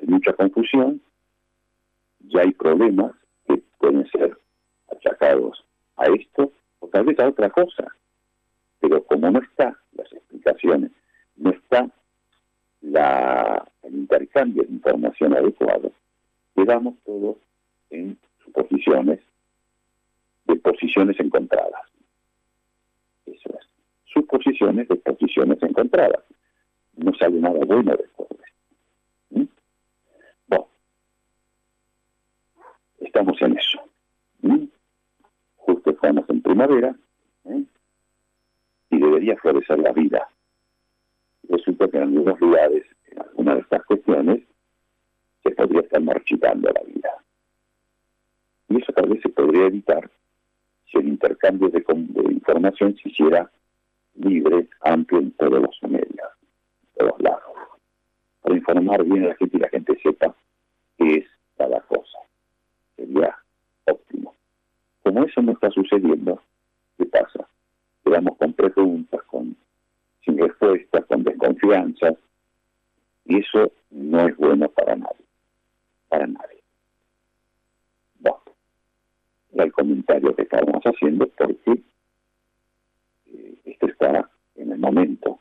Hay 0.00 0.06
mucha 0.06 0.32
confusión 0.32 1.00
y 2.20 2.38
hay 2.38 2.52
problemas 2.52 3.12
que 3.46 3.62
pueden 3.78 4.08
ser 4.10 4.36
achacados 4.90 5.64
a 5.96 6.06
esto 6.06 6.52
o 6.80 6.88
tal 6.88 7.04
vez 7.04 7.18
a 7.18 7.28
otra 7.28 7.50
cosa. 7.50 7.86
Pero 8.80 9.02
como 9.04 9.30
no 9.30 9.40
está 9.40 9.76
las 9.92 10.12
explicaciones, 10.12 10.92
no 11.36 11.50
está 11.50 11.90
el 13.82 13.94
intercambio 13.94 14.62
de 14.62 14.72
información 14.72 15.34
adecuado, 15.34 15.92
quedamos 16.54 16.94
todos 17.04 17.36
en 17.90 18.18
suposiciones 18.44 19.20
de 20.46 20.56
posiciones 20.56 21.18
encontradas. 21.20 21.82
Eso 23.26 23.50
es. 23.50 23.66
Suposiciones 24.12 24.88
de 24.88 24.96
posiciones 24.96 25.62
encontradas. 25.62 26.24
No 26.96 27.12
sale 27.14 27.38
nada 27.40 27.64
bueno 27.64 27.94
después 27.96 28.28
de 28.30 28.44
esto. 28.44 28.58
¿Mm? 29.30 29.44
Bueno, 30.48 30.68
estamos 33.00 33.40
en 33.42 33.58
eso. 33.58 33.80
Justo 35.56 35.90
estamos 35.90 36.28
en 36.28 36.42
primavera. 36.42 36.94
¿eh? 37.44 37.64
y 38.90 38.98
debería 38.98 39.36
florecer 39.36 39.78
la 39.78 39.92
vida. 39.92 40.28
Resulta 41.48 41.88
que 41.88 41.96
en 41.96 42.02
algunos 42.04 42.40
lugares, 42.40 42.84
en 43.10 43.20
algunas 43.20 43.56
de 43.56 43.60
estas 43.62 43.84
cuestiones, 43.84 44.42
se 45.42 45.50
podría 45.52 45.80
estar 45.80 46.00
marchitando 46.00 46.70
la 46.70 46.82
vida. 46.82 47.10
Y 48.68 48.82
eso 48.82 48.92
tal 48.92 49.08
vez 49.08 49.22
se 49.22 49.28
podría 49.28 49.66
evitar 49.66 50.10
si 50.90 50.98
el 50.98 51.08
intercambio 51.08 51.68
de, 51.68 51.84
de 51.86 52.32
información 52.32 52.96
se 52.96 53.08
hiciera 53.08 53.50
libre, 54.14 54.68
amplio 54.80 55.20
en 55.20 55.30
todos 55.32 55.62
los 55.62 55.82
medios, 55.82 56.08
en 56.08 57.06
todos 57.06 57.20
lados, 57.20 57.42
para 58.42 58.56
informar 58.56 59.04
bien 59.04 59.24
a 59.24 59.28
la 59.28 59.34
gente 59.36 59.56
y 59.56 59.60
la 59.60 59.68
gente 59.68 59.98
sepa 60.02 60.34
qué 60.96 61.14
es 61.16 61.26
cada 61.56 61.80
cosa. 61.82 62.18
Sería 62.96 63.36
óptimo. 63.84 64.34
Como 65.08 65.24
eso 65.24 65.40
no 65.40 65.52
está 65.52 65.70
sucediendo, 65.70 66.38
¿qué 66.98 67.06
pasa? 67.06 67.48
quedamos 68.04 68.36
con 68.36 68.52
preguntas, 68.52 69.22
con, 69.22 69.56
sin 70.22 70.36
respuestas, 70.36 71.06
con 71.06 71.24
desconfianza, 71.24 72.14
y 73.24 73.38
eso 73.38 73.72
no 73.90 74.28
es 74.28 74.36
bueno 74.36 74.68
para 74.68 74.96
nadie, 74.96 75.24
para 76.10 76.26
nadie. 76.26 76.62
Bueno, 78.18 78.42
era 79.54 79.64
el 79.64 79.72
comentario 79.72 80.36
que 80.36 80.42
estábamos 80.42 80.82
haciendo 80.84 81.26
porque 81.38 81.82
eh, 83.28 83.58
esto 83.64 83.86
está 83.86 84.30
en 84.56 84.72
el 84.72 84.78
momento 84.78 85.38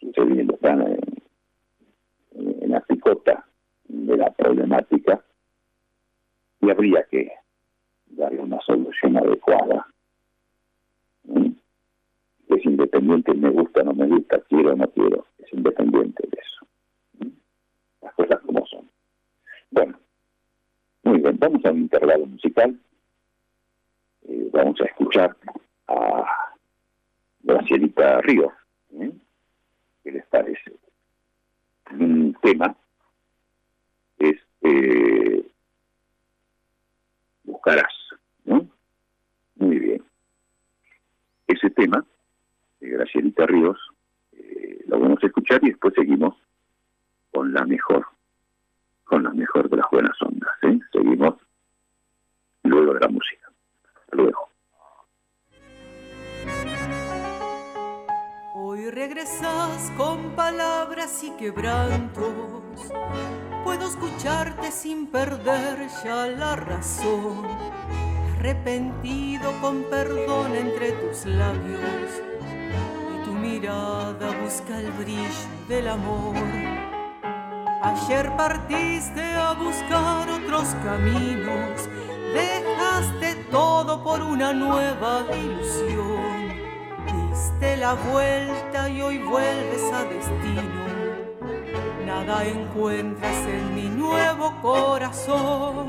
sucediendo, 0.00 0.54
está 0.54 0.72
en, 0.72 0.98
en 2.32 2.70
la 2.70 2.80
picota 2.80 3.46
de 3.86 4.16
la 4.16 4.30
problemática 4.30 5.22
y 6.62 6.70
habría 6.70 7.02
que 7.10 7.43
darle 8.16 8.40
una 8.40 8.60
solución 8.60 9.16
adecuada. 9.16 9.86
Es 12.48 12.64
independiente, 12.64 13.34
me 13.34 13.50
gusta, 13.50 13.82
no 13.82 13.94
me 13.94 14.06
gusta, 14.06 14.40
quiero 14.48 14.72
o 14.72 14.76
no 14.76 14.88
quiero, 14.90 15.26
es 15.38 15.52
independiente 15.52 16.22
de 16.28 16.38
eso. 16.40 17.32
Las 18.02 18.14
cosas 18.14 18.40
como 18.40 18.66
son. 18.66 18.88
Bueno, 19.70 19.98
muy 21.02 21.20
bien, 21.20 21.36
vamos 21.38 21.64
a 21.64 21.70
un 21.70 21.78
intervalo 21.78 22.26
musical. 22.26 22.78
Eh, 24.28 24.48
vamos 24.52 24.80
a 24.80 24.84
escuchar 24.84 25.36
a 25.88 26.24
Gracielita 27.42 28.20
Ríos. 28.20 28.52
¿eh? 29.00 29.12
¿Qué 30.02 30.12
les 30.12 30.26
parece? 30.26 30.72
Un 31.90 32.36
tema 32.40 32.74
es 34.18 34.36
eh, 34.62 35.44
Buscarás. 37.44 38.03
Muy 38.44 39.78
bien. 39.78 40.04
Ese 41.46 41.70
tema 41.70 42.04
de 42.80 42.88
Gracielita 42.88 43.46
Ríos 43.46 43.78
eh, 44.32 44.80
lo 44.86 44.98
vamos 44.98 45.22
a 45.22 45.26
escuchar 45.26 45.60
y 45.62 45.68
después 45.68 45.94
seguimos 45.94 46.34
con 47.32 47.52
la 47.52 47.64
mejor, 47.64 48.06
con 49.04 49.22
la 49.22 49.30
mejor 49.30 49.68
de 49.70 49.76
las 49.76 49.86
buenas 49.90 50.20
ondas. 50.22 50.50
¿eh? 50.62 50.78
Seguimos 50.92 51.34
luego 52.62 52.94
de 52.94 53.00
la 53.00 53.08
música. 53.08 53.50
Hasta 54.00 54.16
luego. 54.16 54.48
Hoy 58.56 58.90
regresas 58.90 59.92
con 59.96 60.34
palabras 60.36 61.22
y 61.24 61.30
quebrantos. 61.36 62.92
Puedo 63.64 63.86
escucharte 63.86 64.70
sin 64.70 65.06
perder 65.06 65.88
ya 66.04 66.26
la 66.26 66.56
razón. 66.56 68.03
Arrepentido 68.44 69.58
con 69.62 69.84
perdón 69.84 70.54
entre 70.54 70.92
tus 70.92 71.24
labios. 71.24 72.20
Y 73.14 73.24
tu 73.24 73.32
mirada 73.32 74.38
busca 74.42 74.80
el 74.80 74.92
brillo 74.92 75.48
del 75.66 75.88
amor. 75.88 76.36
Ayer 77.82 78.30
partiste 78.36 79.22
a 79.32 79.54
buscar 79.54 80.28
otros 80.28 80.76
caminos. 80.84 81.88
Dejaste 82.34 83.34
todo 83.50 84.04
por 84.04 84.20
una 84.20 84.52
nueva 84.52 85.24
ilusión 85.34 86.52
diste 87.06 87.78
la 87.78 87.94
vuelta 87.94 88.90
y 88.90 89.00
hoy 89.00 89.18
vuelves 89.20 89.90
a 89.90 90.04
destino. 90.04 90.84
Nada 92.04 92.44
encuentras 92.44 93.38
en 93.48 93.74
mi 93.74 93.88
nuevo 93.88 94.54
corazón. 94.60 95.88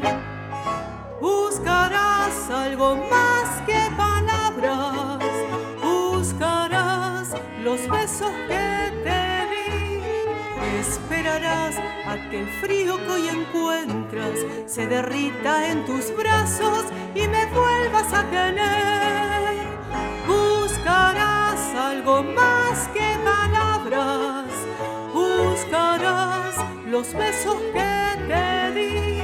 Buscarás 1.26 2.52
algo 2.52 2.96
más 3.10 3.50
que 3.66 3.82
palabras. 3.98 5.26
Buscarás 5.82 7.30
los 7.64 7.90
besos 7.90 8.32
que 8.48 8.92
te 9.04 9.24
di. 9.52 10.04
Esperarás 10.80 11.78
a 12.06 12.30
que 12.30 12.42
el 12.42 12.48
frío 12.62 12.98
que 12.98 13.12
hoy 13.12 13.28
encuentras 13.30 14.38
se 14.68 14.86
derrita 14.86 15.68
en 15.72 15.84
tus 15.88 16.16
brazos 16.16 16.86
y 17.16 17.28
me 17.28 17.48
vuelvas 17.48 18.14
a 18.14 18.24
tener. 18.30 19.66
Buscarás 20.28 21.60
algo 21.74 22.22
más 22.22 22.88
que 22.90 23.18
palabras. 23.24 24.46
Buscarás 25.12 26.54
los 26.86 27.12
besos 27.16 27.58
que 27.74 27.94
te 28.28 28.72
di. 28.76 29.24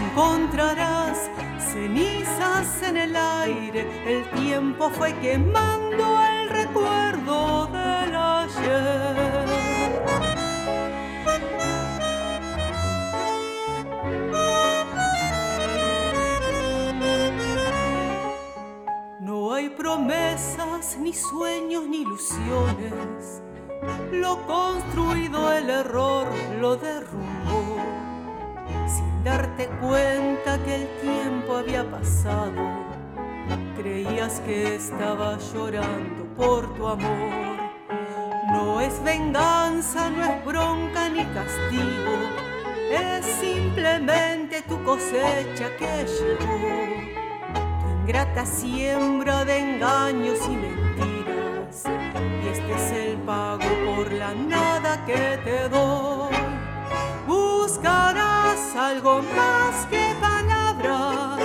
Encontrarás 0.00 1.03
cenizas 1.74 2.82
en 2.82 2.96
el 2.96 3.16
aire. 3.16 3.80
El 4.06 4.24
tiempo 4.40 4.90
fue 4.90 5.12
quemando 5.14 6.04
el 6.30 6.48
recuerdo 6.48 7.66
del 7.66 8.14
ayer. 8.14 9.48
No 19.18 19.52
hay 19.52 19.68
promesas, 19.70 20.96
ni 21.00 21.12
sueños, 21.12 21.88
ni 21.88 22.02
ilusiones. 22.02 23.42
Lo 24.12 24.46
construido 24.46 25.52
el 25.52 25.68
error 25.70 26.28
lo 26.60 26.76
derrumbó. 26.76 27.63
Darte 29.24 29.68
cuenta 29.80 30.58
que 30.64 30.82
el 30.82 30.88
tiempo 31.00 31.56
había 31.56 31.90
pasado. 31.90 32.84
Creías 33.76 34.40
que 34.40 34.74
estaba 34.74 35.38
llorando 35.52 36.24
por 36.36 36.74
tu 36.74 36.86
amor. 36.86 37.56
No 38.52 38.80
es 38.80 39.02
venganza, 39.02 40.10
no 40.10 40.22
es 40.24 40.44
bronca 40.44 41.08
ni 41.08 41.24
castigo. 41.24 42.14
Es 42.90 43.24
simplemente 43.24 44.62
tu 44.68 44.82
cosecha 44.84 45.74
que 45.78 46.06
llegó 46.06 47.14
grata 48.06 48.44
siembra 48.44 49.44
de 49.44 49.58
engaños 49.58 50.38
y 50.46 50.56
mentiras. 50.56 51.84
Y 52.44 52.48
este 52.48 52.72
es 52.74 52.92
el 52.92 53.16
pago 53.18 53.64
por 53.86 54.12
la 54.12 54.34
nada 54.34 55.04
que 55.06 55.38
te 55.44 55.68
doy. 55.70 56.33
Algo 58.76 59.22
más 59.22 59.86
que 59.86 60.16
palabras. 60.20 61.40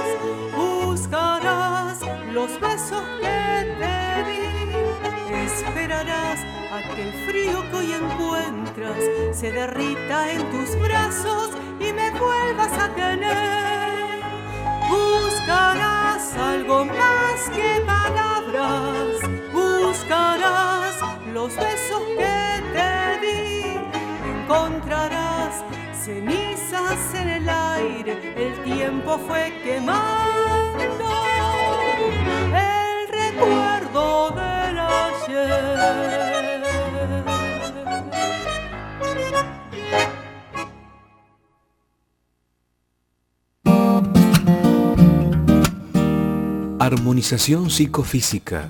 Buscarás 0.58 2.00
los 2.34 2.60
besos 2.60 3.04
que 3.22 3.76
te 3.78 4.24
di. 4.30 5.36
Esperarás 5.46 6.40
a 6.74 6.96
que 6.96 7.04
el 7.04 7.14
frío 7.28 7.70
que 7.70 7.78
hoy 7.78 7.94
encuentras 7.94 8.98
se 9.32 9.52
derrita 9.52 10.32
en 10.32 10.50
tus 10.50 10.80
brazos 10.80 11.52
y 11.80 11.94
me 11.94 12.10
vuelvas 12.12 12.74
a 12.80 12.90
tener. 12.96 14.24
Buscarás 14.90 16.36
algo 16.36 16.86
más 16.86 17.50
que 17.54 17.80
palabras, 17.86 19.22
buscarás 19.54 20.96
los 21.32 21.56
besos 21.56 22.02
que 22.18 22.64
te 22.74 23.20
di, 23.22 23.80
encontrarás 24.42 25.64
cenizas 25.94 26.39
en 26.72 27.28
el 27.28 27.50
aire, 27.50 28.34
el 28.38 28.64
tiempo 28.64 29.18
fue 29.28 29.52
quemando 29.64 31.10
el 32.56 33.08
recuerdo 33.10 34.30
del 34.32 34.78
ayer. 34.80 35.80
Armonización 46.80 47.70
psicofísica 47.72 48.70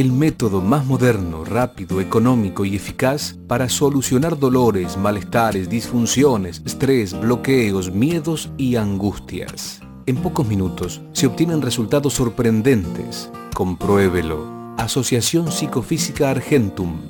el 0.00 0.12
método 0.12 0.60
más 0.60 0.86
moderno, 0.86 1.44
rápido, 1.44 2.00
económico 2.00 2.64
y 2.64 2.76
eficaz 2.76 3.36
para 3.48 3.68
solucionar 3.68 4.38
dolores, 4.38 4.96
malestares, 4.96 5.68
disfunciones, 5.68 6.62
estrés, 6.64 7.18
bloqueos, 7.18 7.90
miedos 7.90 8.52
y 8.56 8.76
angustias. 8.76 9.80
En 10.06 10.18
pocos 10.18 10.46
minutos 10.46 11.00
se 11.12 11.26
obtienen 11.26 11.62
resultados 11.62 12.14
sorprendentes. 12.14 13.28
Compruébelo. 13.54 14.46
Asociación 14.78 15.50
Psicofísica 15.50 16.30
Argentum. 16.30 17.00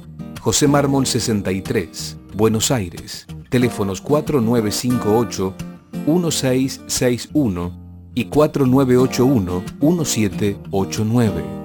José 0.40 0.66
Mármol 0.66 1.06
63, 1.06 2.16
Buenos 2.34 2.70
Aires. 2.70 3.26
Teléfonos 3.50 4.00
4958 4.00 5.54
1661 6.06 8.10
y 8.14 8.24
4981 8.24 9.62
1789. 9.78 11.57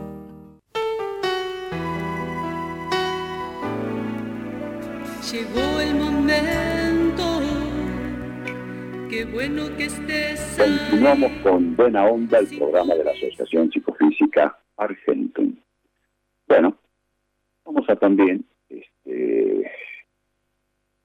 Qué 9.23 9.31
bueno 9.31 9.63
que 9.77 9.85
estés 9.85 10.57
Continuamos 10.57 11.31
con 11.43 11.75
Buena 11.77 12.05
Onda, 12.05 12.39
el 12.39 12.57
programa 12.57 12.93
de 12.93 13.05
la 13.05 13.11
Asociación 13.11 13.71
Psicofísica 13.71 14.57
Argentum. 14.75 15.55
Bueno, 16.47 16.77
vamos 17.63 17.89
a 17.89 17.95
también 17.95 18.43
este, 18.69 19.71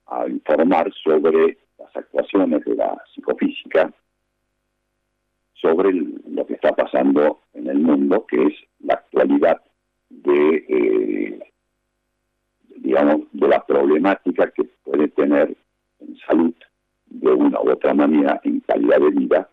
a 0.06 0.26
informar 0.28 0.92
sobre 1.04 1.58
las 1.78 1.96
actuaciones 1.96 2.64
de 2.64 2.74
la 2.74 3.00
psicofísica 3.14 3.92
sobre 5.54 5.92
lo 5.92 6.44
que 6.46 6.54
está 6.54 6.72
pasando 6.72 7.42
en 7.54 7.68
el 7.68 7.78
mundo, 7.78 8.26
que 8.26 8.46
es 8.46 8.54
la 8.80 8.94
actualidad 8.94 9.60
de, 10.08 10.64
eh, 10.68 11.52
digamos, 12.78 13.20
de 13.32 13.48
la 13.48 13.64
problemática 13.64 14.50
que 14.50 14.64
puede 14.84 15.08
tener 15.08 15.56
en 16.00 16.16
salud 16.26 16.54
de 17.11 17.32
una 17.32 17.61
u 17.61 17.70
otra 17.70 17.94
manera 17.94 18.40
en 18.44 18.61
calidad 18.61 19.00
de 19.00 19.11
vida 19.11 19.48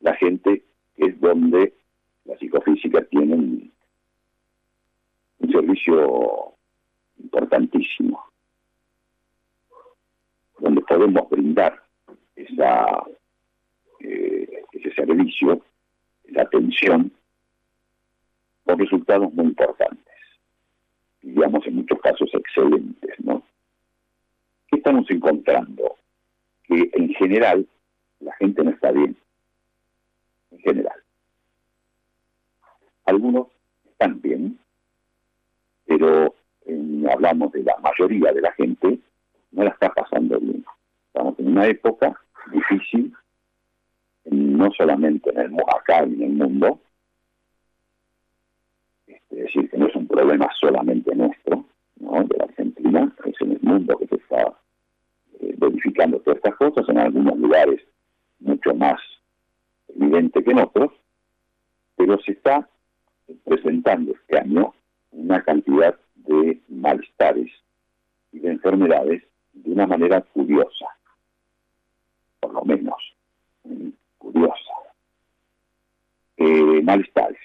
la 0.00 0.14
gente 0.16 0.64
es 0.96 1.20
donde 1.20 1.74
la 2.24 2.36
psicofísica 2.38 3.04
tiene 3.04 3.34
un, 3.34 3.72
servicio 5.50 6.54
importantísimo, 7.18 8.22
donde 10.60 10.80
podemos 10.82 11.28
brindar 11.28 11.82
esa, 12.36 13.04
eh, 13.98 14.62
ese 14.72 14.94
servicio, 14.94 15.60
esa 16.24 16.42
atención, 16.42 17.10
con 18.64 18.78
resultados 18.78 19.32
muy 19.34 19.46
importantes, 19.46 20.14
digamos 21.20 21.66
en 21.66 21.76
muchos 21.76 22.00
casos 22.00 22.30
excelentes, 22.32 23.18
¿no? 23.24 23.42
¿Qué 24.68 24.76
estamos 24.76 25.10
encontrando? 25.10 25.96
Que 26.70 26.88
en 26.92 27.12
general 27.14 27.66
la 28.20 28.32
gente 28.36 28.62
no 28.62 28.70
está 28.70 28.92
bien, 28.92 29.16
en 30.52 30.58
general. 30.60 31.02
Algunos 33.06 33.48
están 33.90 34.20
bien, 34.20 34.56
pero 35.84 36.32
hablamos 37.10 37.50
de 37.50 37.64
la 37.64 37.76
mayoría 37.78 38.32
de 38.32 38.40
la 38.40 38.52
gente, 38.52 39.00
no 39.50 39.64
la 39.64 39.70
está 39.70 39.92
pasando 39.92 40.38
bien. 40.38 40.64
Estamos 41.08 41.36
en 41.40 41.48
una 41.48 41.66
época 41.66 42.16
difícil, 42.52 43.12
no 44.26 44.70
solamente 44.70 45.30
en 45.30 45.40
el, 45.40 45.56
acá 45.76 46.06
y 46.06 46.14
en 46.14 46.22
el 46.22 46.30
mundo, 46.30 46.78
es 49.08 49.28
decir, 49.28 49.68
que 49.68 49.76
no 49.76 49.88
es 49.88 49.96
un 49.96 50.06
problema 50.06 50.48
solamente 50.60 51.12
nuestro, 51.16 51.64
¿no? 51.96 52.22
de 52.22 52.38
la 52.38 52.44
Argentina, 52.44 53.12
es 53.24 53.34
en 53.40 53.52
el 53.52 53.60
mundo 53.60 53.98
que 53.98 54.06
se 54.06 54.14
está 54.16 54.54
eh, 55.40 55.54
verificando 55.56 56.20
todas 56.20 56.36
estas 56.36 56.56
cosas, 56.56 56.88
en 56.88 56.98
algunos 56.98 57.38
lugares 57.38 57.80
mucho 58.38 58.74
más 58.74 59.00
evidente 59.88 60.42
que 60.42 60.50
en 60.50 60.60
otros, 60.60 60.92
pero 61.96 62.18
se 62.20 62.32
está 62.32 62.68
presentando 63.44 64.12
este 64.12 64.38
año 64.38 64.74
una 65.12 65.42
cantidad 65.42 65.98
de 66.14 66.60
malestares 66.68 67.50
y 68.32 68.38
de 68.38 68.50
enfermedades 68.50 69.22
de 69.52 69.72
una 69.72 69.86
manera 69.86 70.20
curiosa, 70.20 70.86
por 72.40 72.54
lo 72.54 72.64
menos 72.64 72.96
curiosa. 74.18 74.72
Eh, 76.36 76.80
malestares. 76.82 77.38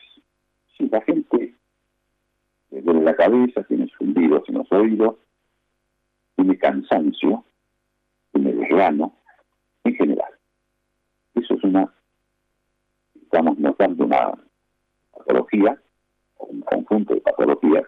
Si 0.77 0.87
la 0.87 1.01
gente 1.01 1.53
le 2.71 2.81
duele 2.81 3.01
la 3.01 3.15
cabeza, 3.15 3.63
tiene 3.63 3.89
zumbidos 3.97 4.47
en 4.47 4.55
los 4.55 4.71
oídos, 4.71 5.15
tiene 6.35 6.57
cansancio, 6.57 7.43
en 8.71 9.95
general. 9.95 10.33
Eso 11.35 11.53
es 11.55 11.63
una 11.63 11.91
estamos 13.35 13.59
notando 13.59 14.05
una 14.05 14.31
patología, 15.11 15.77
un 16.37 16.61
conjunto 16.61 17.13
de 17.13 17.21
patologías, 17.21 17.83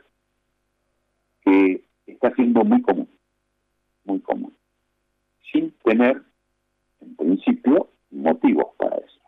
que 1.42 1.86
está 2.06 2.34
siendo 2.36 2.66
muy 2.66 2.82
común, 2.82 3.08
muy 4.04 4.20
común, 4.20 4.54
sin 5.52 5.72
tener, 5.84 6.22
en 7.00 7.16
principio, 7.16 7.90
motivos 8.12 8.68
para 8.78 8.98
eso. 8.98 9.22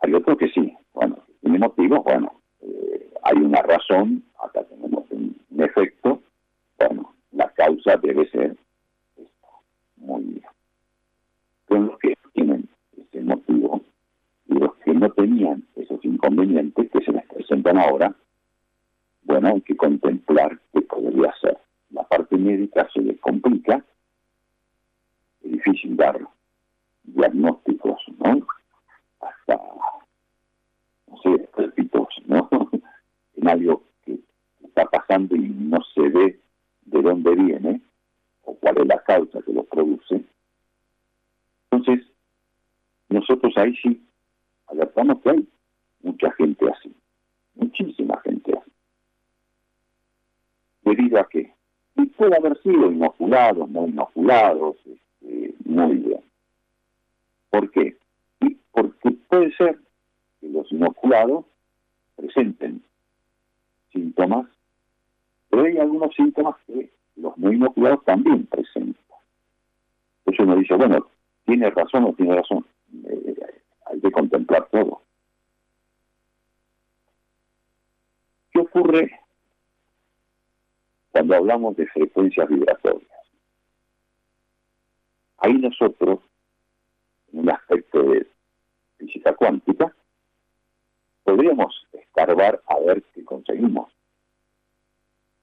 Hay 0.00 0.14
otro 0.14 0.36
que 0.36 0.48
sí, 0.48 0.76
bueno, 0.94 1.18
tiene 1.40 1.58
motivos, 1.60 2.02
bueno, 2.02 2.40
eh, 2.60 3.10
hay 3.22 3.36
una 3.36 3.62
razón, 3.62 4.24
acá 4.42 4.64
tenemos 4.64 5.04
un, 5.10 5.38
efecto, 5.60 6.22
bueno, 6.78 7.14
la 7.32 7.48
causa 7.50 7.96
debe 7.96 8.28
ser 8.30 8.56
muy. 10.00 10.42
Pero 11.66 11.82
los 11.82 11.98
que 11.98 12.14
tienen 12.32 12.68
ese 12.96 13.20
motivo 13.22 13.82
y 14.46 14.54
los 14.54 14.74
que 14.76 14.94
no 14.94 15.10
tenían 15.12 15.64
esos 15.76 16.04
inconvenientes 16.04 16.90
que 16.90 17.04
se 17.04 17.12
les 17.12 17.26
presentan 17.26 17.78
ahora, 17.78 18.14
bueno, 19.22 19.48
hay 19.48 19.60
que 19.60 19.76
contemplar 19.76 20.58
qué 20.72 20.80
podría 20.82 21.34
ser. 21.40 21.58
La 21.90 22.02
parte 22.04 22.36
médica 22.36 22.88
se 22.92 23.00
les 23.00 23.20
complica, 23.20 23.84
es 25.42 25.52
difícil 25.52 25.96
dar 25.96 26.18
diagnósticos, 27.04 28.00
¿no? 28.18 28.46
Hasta, 29.20 29.60
no 31.06 31.16
sé, 31.22 31.48
repito, 31.56 32.08
¿no? 32.26 32.48
en 33.36 33.48
algo 33.48 33.82
que 34.04 34.18
está 34.64 34.84
pasando 34.86 35.36
y 35.36 35.48
no 35.48 35.78
se 35.94 36.08
ve 36.08 36.40
de 36.86 37.02
dónde 37.02 37.34
viene 37.34 37.82
o 38.48 38.54
cuál 38.54 38.78
es 38.78 38.86
la 38.86 38.98
causa 39.02 39.42
que 39.42 39.52
lo 39.52 39.62
produce. 39.64 40.24
Entonces, 41.70 42.06
nosotros 43.10 43.52
ahí 43.56 43.76
sí 43.76 44.02
alertamos 44.68 45.20
que 45.22 45.30
hay 45.30 45.48
mucha 46.02 46.32
gente 46.32 46.66
así, 46.70 46.94
muchísima 47.54 48.18
gente 48.24 48.56
así. 48.56 48.72
¿Debido 50.82 51.20
a 51.20 51.28
qué? 51.28 51.52
Y 51.96 52.06
puede 52.06 52.36
haber 52.36 52.58
sido 52.62 52.90
inoculados, 52.90 53.68
no 53.68 53.86
inoculados, 53.86 54.76
este, 54.86 55.54
muy 55.66 55.96
bien. 55.96 56.24
¿Por 57.50 57.70
qué? 57.70 57.98
Porque 58.72 59.10
puede 59.28 59.54
ser 59.56 59.78
que 60.40 60.48
los 60.48 60.72
inoculados 60.72 61.44
presenten 62.16 62.82
síntomas, 63.92 64.46
pero 65.50 65.64
hay 65.64 65.76
algunos 65.76 66.14
síntomas 66.14 66.56
que 66.66 66.90
los 67.20 67.36
no 67.36 67.52
inoculados 67.52 68.04
también 68.04 68.46
presentan. 68.46 69.04
Eso 70.26 70.42
uno 70.42 70.56
dice, 70.56 70.74
bueno, 70.74 71.06
¿tiene 71.44 71.70
razón 71.70 72.04
o 72.04 72.12
tiene 72.12 72.36
razón? 72.36 72.64
Eh, 73.04 73.36
hay 73.86 74.00
que 74.00 74.10
contemplar 74.10 74.68
todo. 74.70 75.02
¿Qué 78.52 78.60
ocurre 78.60 79.20
cuando 81.10 81.36
hablamos 81.36 81.76
de 81.76 81.86
frecuencias 81.86 82.48
vibratorias? 82.48 83.08
Ahí 85.38 85.54
nosotros, 85.54 86.20
en 87.32 87.40
un 87.40 87.50
aspecto 87.50 88.02
de 88.02 88.26
física 88.98 89.34
cuántica, 89.34 89.94
podríamos 91.22 91.86
escarbar 91.92 92.60
a 92.66 92.78
ver 92.80 93.02
qué 93.14 93.24
conseguimos. 93.24 93.92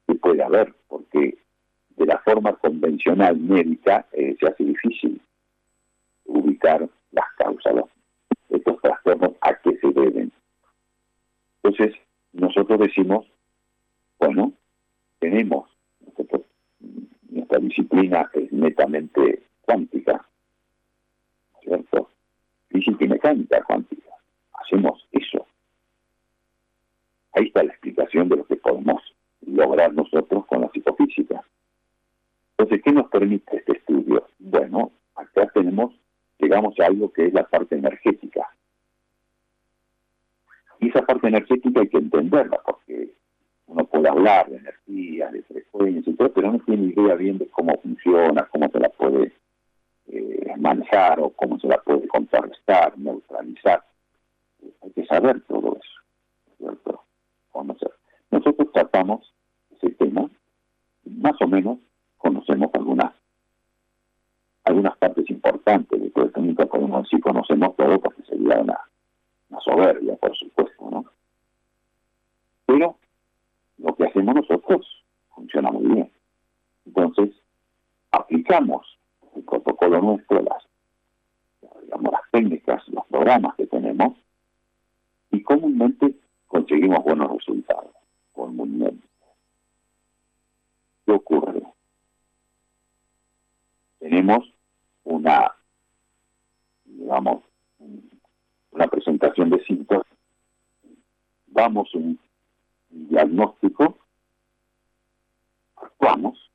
¿Qué 0.05 0.15
puede 0.15 0.43
haber? 0.43 0.73
Porque 0.87 1.44
de 1.97 2.05
la 2.05 2.17
forma 2.19 2.53
convencional 2.53 3.37
médica 3.37 4.05
eh, 4.11 4.35
se 4.39 4.47
hace 4.47 4.63
difícil 4.63 5.21
ubicar 6.25 6.87
las 7.11 7.25
causas, 7.37 7.85
estos 8.49 8.81
trastornos 8.81 9.31
a 9.41 9.53
qué 9.55 9.77
se 9.77 9.87
deben. 9.87 10.31
Entonces, 11.63 11.95
nosotros 12.33 12.79
decimos, 12.79 13.25
bueno, 14.19 14.53
tenemos, 15.19 15.69
nuestra 17.29 17.59
disciplina 17.59 18.29
es 18.33 18.51
netamente 18.51 19.43
cuántica, 19.61 20.25
¿cierto? 21.61 22.09
Física 22.69 23.05
y 23.05 23.07
mecánica 23.07 23.63
cuántica. 23.63 24.09
Hacemos 24.53 25.07
eso. 25.11 25.45
Ahí 27.33 27.47
está 27.47 27.63
la 27.63 27.71
explicación 27.71 28.29
de 28.29 28.37
lo 28.37 28.45
que 28.45 28.55
podemos 28.55 29.01
lograr 29.45 29.93
nosotros 29.93 30.45
con 30.45 30.61
la 30.61 30.69
psicofísica. 30.69 31.43
Entonces, 32.57 32.81
¿qué 32.83 32.91
nos 32.91 33.09
permite 33.09 33.57
este 33.57 33.73
estudio? 33.73 34.27
Bueno, 34.39 34.91
acá 35.15 35.47
tenemos 35.53 35.93
llegamos 36.39 36.79
a 36.79 36.85
algo 36.85 37.11
que 37.11 37.27
es 37.27 37.33
la 37.33 37.43
parte 37.43 37.75
energética. 37.75 38.49
Y 40.79 40.89
esa 40.89 41.01
parte 41.05 41.27
energética 41.27 41.81
hay 41.81 41.87
que 41.87 41.97
entenderla, 41.97 42.59
porque 42.65 43.13
uno 43.67 43.85
puede 43.85 44.09
hablar 44.09 44.49
de 44.49 44.57
energía, 44.57 45.31
de 45.31 45.41
frecuencia 45.43 46.11
y 46.11 46.15
pero 46.15 46.51
no 46.51 46.59
tiene 46.59 46.93
idea 46.93 47.15
bien 47.15 47.37
de 47.37 47.47
cómo 47.47 47.79
funciona, 47.81 48.47
cómo 48.51 48.69
se 48.69 48.79
la 48.79 48.89
puede 48.89 49.33
eh, 50.07 50.53
manejar 50.57 51.19
o 51.19 51.29
cómo 51.29 51.59
se 51.59 51.67
la 51.67 51.77
puede 51.77 52.07
contrarrestar, 52.07 52.97
neutralizar. 52.97 53.83
Hay 54.81 54.91
que 54.91 55.05
saber 55.05 55.41
todo 55.41 55.77
eso, 55.77 56.01
¿cierto? 56.57 57.01
Nosotros 58.31 58.71
tratamos 58.73 59.33
ese 59.71 59.91
tema, 59.91 60.29
más 61.05 61.41
o 61.41 61.47
menos 61.47 61.79
conocemos 62.25 62.71
algunas 62.73 63.13
algunas 64.63 64.97
partes 64.97 65.29
importantes 65.29 66.01
de 66.01 66.09
todo 66.09 66.25
esto, 66.25 66.41
nunca 66.41 66.65
podemos 66.65 67.03
decir 67.03 67.21
conocemos 67.21 67.75
todo 67.75 67.99
porque 67.99 68.23
sería 68.23 68.61
una, 68.61 68.79
soberbia, 69.63 70.15
por 70.15 70.35
supuesto, 70.35 70.89
¿no? 70.89 71.05
Pero 72.65 72.97
lo 73.77 73.95
que 73.95 74.05
hacemos 74.05 74.33
nosotros 74.35 75.03
funciona 75.35 75.69
muy 75.71 75.85
bien. 75.85 76.11
Entonces, 76.87 77.29
aplicamos 78.11 78.97
el 79.35 79.43
protocolo 79.43 80.01
nuestro, 80.01 80.41
las, 80.41 80.63
digamos, 81.83 82.11
las 82.11 82.31
técnicas, 82.31 82.87
los 82.89 83.05
programas 83.05 83.55
que 83.55 83.67
tenemos, 83.67 84.17
y 85.31 85.43
comúnmente 85.43 86.15
conseguimos 86.47 87.03
buenos 87.03 87.31
resultados, 87.31 87.93
comúnmente. 88.33 89.07
¿Qué 91.05 91.11
ocurre? 91.11 91.61
Tenemos 93.99 94.53
una, 95.05 95.53
digamos, 96.83 97.43
una 98.71 98.87
presentación 98.87 99.49
de 99.49 99.63
síntomas, 99.63 100.05
damos 101.47 101.93
un 101.95 102.19
diagnóstico, 102.89 103.97
actuamos, 105.77 106.51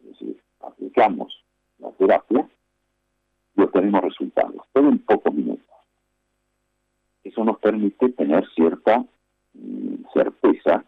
es 0.00 0.06
decir, 0.06 0.42
aplicamos 0.60 1.42
la 1.78 1.90
terapia 1.92 2.48
y 3.56 3.62
obtenemos 3.62 4.02
resultados, 4.02 4.66
todo 4.72 4.88
en 4.88 4.98
pocos 4.98 5.32
minutos. 5.32 5.64
Eso 7.22 7.44
nos 7.44 7.58
permite 7.58 8.10
tener 8.10 8.46
cierta 8.54 9.04
mm, 9.54 9.94
certeza, 10.12 10.84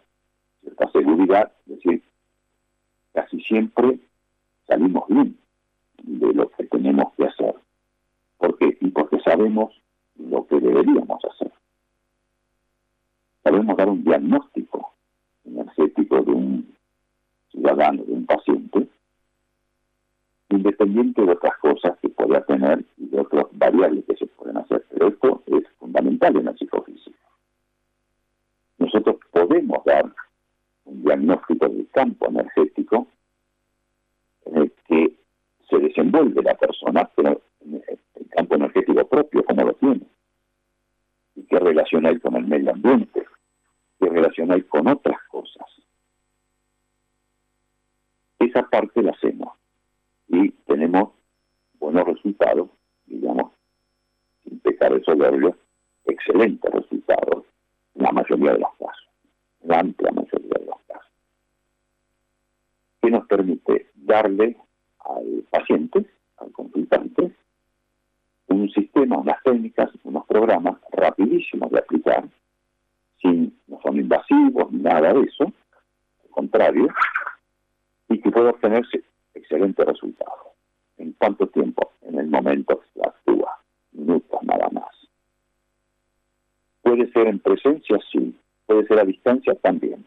cierta 0.61 0.91
seguridad, 0.91 1.53
es 1.67 1.77
decir, 1.77 2.03
casi 3.15 3.41
siempre 3.41 3.99
salimos 4.67 5.07
bien 5.09 5.39
de 6.07 6.33
lo 6.33 6.49
que 6.51 6.65
tenemos 6.65 7.13
que 7.15 7.25
hacer. 7.27 7.55
¿Por 8.39 8.57
qué? 8.59 8.77
Y 8.81 8.89
porque 8.91 9.21
sabemos 9.21 9.75
lo 10.17 10.47
que 10.47 10.61
deberíamos 10.61 11.23
hacer. 11.25 11.53
Sabemos 13.43 13.77
dar 13.77 13.89
un 13.89 14.03
diagnóstico 14.05 14.93
energético 15.45 16.23
de 16.23 16.31
un 16.33 16.77
ciudadano, 17.51 18.05
de 18.05 18.13
un 18.13 18.27
paciente, 18.27 18.89
independiente 20.49 21.23
de 21.23 21.33
otras 21.33 21.57
cosas 21.59 21.99
que 22.01 22.09
pueda 22.09 22.45
tener 22.45 22.85
y 22.97 23.07
de 23.09 23.21
otras 23.21 23.47
variables 23.53 24.05
que 24.07 24.17
se 24.17 24.27
pueden 24.27 24.57
hacer. 24.59 24.85
Pero 24.91 25.09
esto 25.09 25.43
es 25.47 25.65
fundamental 25.79 26.37
en 26.37 26.45
la 26.47 26.57
psicofísica. 26.57 27.19
Nosotros 28.79 29.17
podemos 29.31 29.85
dar 29.85 30.13
un 30.85 31.03
diagnóstico 31.03 31.69
del 31.69 31.89
campo 31.91 32.29
energético 32.29 33.07
en 34.45 34.57
el 34.59 34.71
que 34.71 34.76
se 35.69 35.79
desenvuelve 35.79 36.43
la 36.43 36.55
persona, 36.55 37.09
pero 37.15 37.41
en 37.61 37.83
el 37.87 38.29
campo 38.31 38.55
energético 38.55 39.07
propio, 39.07 39.45
como 39.45 39.65
lo 39.65 39.73
tiene. 39.75 40.03
Y 41.35 41.43
qué 41.45 41.59
relación 41.59 42.07
hay 42.07 42.19
con 42.19 42.37
el 42.37 42.47
medio 42.47 42.71
ambiente, 42.71 43.27
qué 43.99 44.09
relación 44.09 44.53
hay 44.53 44.63
con 44.63 44.87
otras 44.89 45.21
cosas. 45.29 45.67
Esa 48.39 48.63
parte 48.69 49.03
la 49.03 49.13
hacemos 49.13 49.53
y 50.29 50.51
tenemos 50.67 51.11
buenos 51.79 52.05
resultados, 52.07 52.69
digamos, 53.07 53.53
sin 54.45 54.59
pecar 54.61 54.95
de 54.95 55.03
soberbio, 55.03 55.57
excelentes 56.05 56.73
resultados 56.73 57.45
en 57.95 58.03
la 58.03 58.13
mayoría 58.13 58.53
de 58.53 58.59
los 58.61 58.71
casos, 58.79 59.09
en 59.63 59.69
la 59.69 59.81
amplia 59.81 60.13
mayoría 60.13 60.59
de 60.59 60.67
los 60.67 60.81
casos. 60.87 61.13
Que 63.03 63.11
nos 63.11 63.27
permite 63.27 63.91
darle 63.95 64.57
al 65.09 65.45
paciente, 65.51 66.05
al 66.39 66.53
consultante, 66.53 67.33
un 68.49 68.71
sistema, 68.71 69.19
unas 69.19 69.43
técnicas, 69.43 69.91
unos 70.05 70.25
programas 70.27 70.79
rapidísimos 70.93 71.71
de 71.71 71.79
aplicar, 71.79 72.25
sin, 73.21 73.59
no 73.67 73.81
son 73.83 73.97
invasivos 73.99 74.71
ni 74.73 74.83
nada 74.83 75.13
de 75.13 75.23
eso, 75.23 75.45
al 75.45 76.31
contrario, 76.31 76.89
y 78.09 78.21
que 78.21 78.31
puede 78.31 78.51
obtenerse 78.51 79.03
excelente 79.35 79.85
resultado. 79.85 80.53
¿En 80.99 81.13
cuánto 81.13 81.47
tiempo? 81.49 81.93
En 82.03 82.19
el 82.19 82.29
momento 82.29 82.81
que 82.95 83.01
actúa, 83.03 83.59
minutos 83.93 84.43
nada 84.43 84.69
más. 84.71 84.95
Puede 86.83 87.11
ser 87.13 87.27
en 87.27 87.39
presencia, 87.41 87.99
sí. 88.11 88.39
Puede 88.65 88.87
ser 88.87 89.01
a 89.01 89.05
distancia 89.05 89.55
también. 89.57 90.05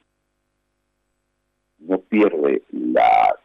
No 1.79 1.99
pierde 1.99 2.63
la, 2.71 3.35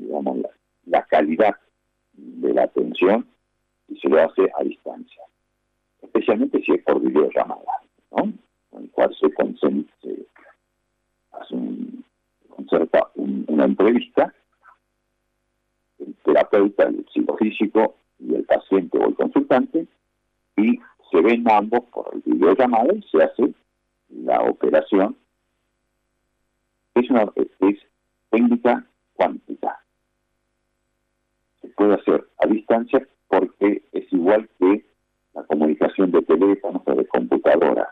digamos, 0.00 0.38
la, 0.86 1.02
calidad 1.04 1.56
de 2.12 2.54
la 2.54 2.64
atención 2.64 3.26
y 3.88 3.98
se 3.98 4.08
lo 4.08 4.20
hace 4.22 4.50
a 4.58 4.64
distancia. 4.64 5.22
Especialmente 6.02 6.62
si 6.62 6.72
es 6.72 6.82
por 6.82 7.00
videollamada, 7.00 7.82
¿no? 8.10 8.32
En 8.72 8.82
el 8.84 8.90
cual 8.90 9.14
se, 9.18 9.28
se 9.28 10.26
hace 11.32 11.54
un, 11.54 12.04
concerta 12.48 13.08
una 13.14 13.64
entrevista 13.64 14.32
el 15.98 16.14
terapeuta, 16.24 16.84
el 16.84 17.06
psicofísico 17.12 17.96
y 18.18 18.34
el 18.34 18.44
paciente 18.44 18.98
o 18.98 19.08
el 19.08 19.14
consultante, 19.14 19.86
y 20.56 20.78
se 21.10 21.20
ven 21.20 21.50
ambos 21.50 21.84
por 21.92 22.10
el 22.14 22.22
videollamada 22.24 22.94
y 22.94 23.02
se 23.10 23.22
hace 23.22 23.54
la 24.10 24.42
operación. 24.42 25.16
Es 26.94 27.08
una 27.10 27.26
es 27.36 27.78
técnica 28.30 28.84
cuántica. 29.14 29.80
Puede 31.78 31.94
hacer 31.94 32.28
a 32.38 32.46
distancia 32.48 33.06
porque 33.28 33.84
es 33.92 34.12
igual 34.12 34.48
que 34.58 34.84
la 35.32 35.44
comunicación 35.44 36.10
de 36.10 36.22
teléfonos 36.22 36.82
o 36.84 36.94
de 36.96 37.06
computadoras. 37.06 37.86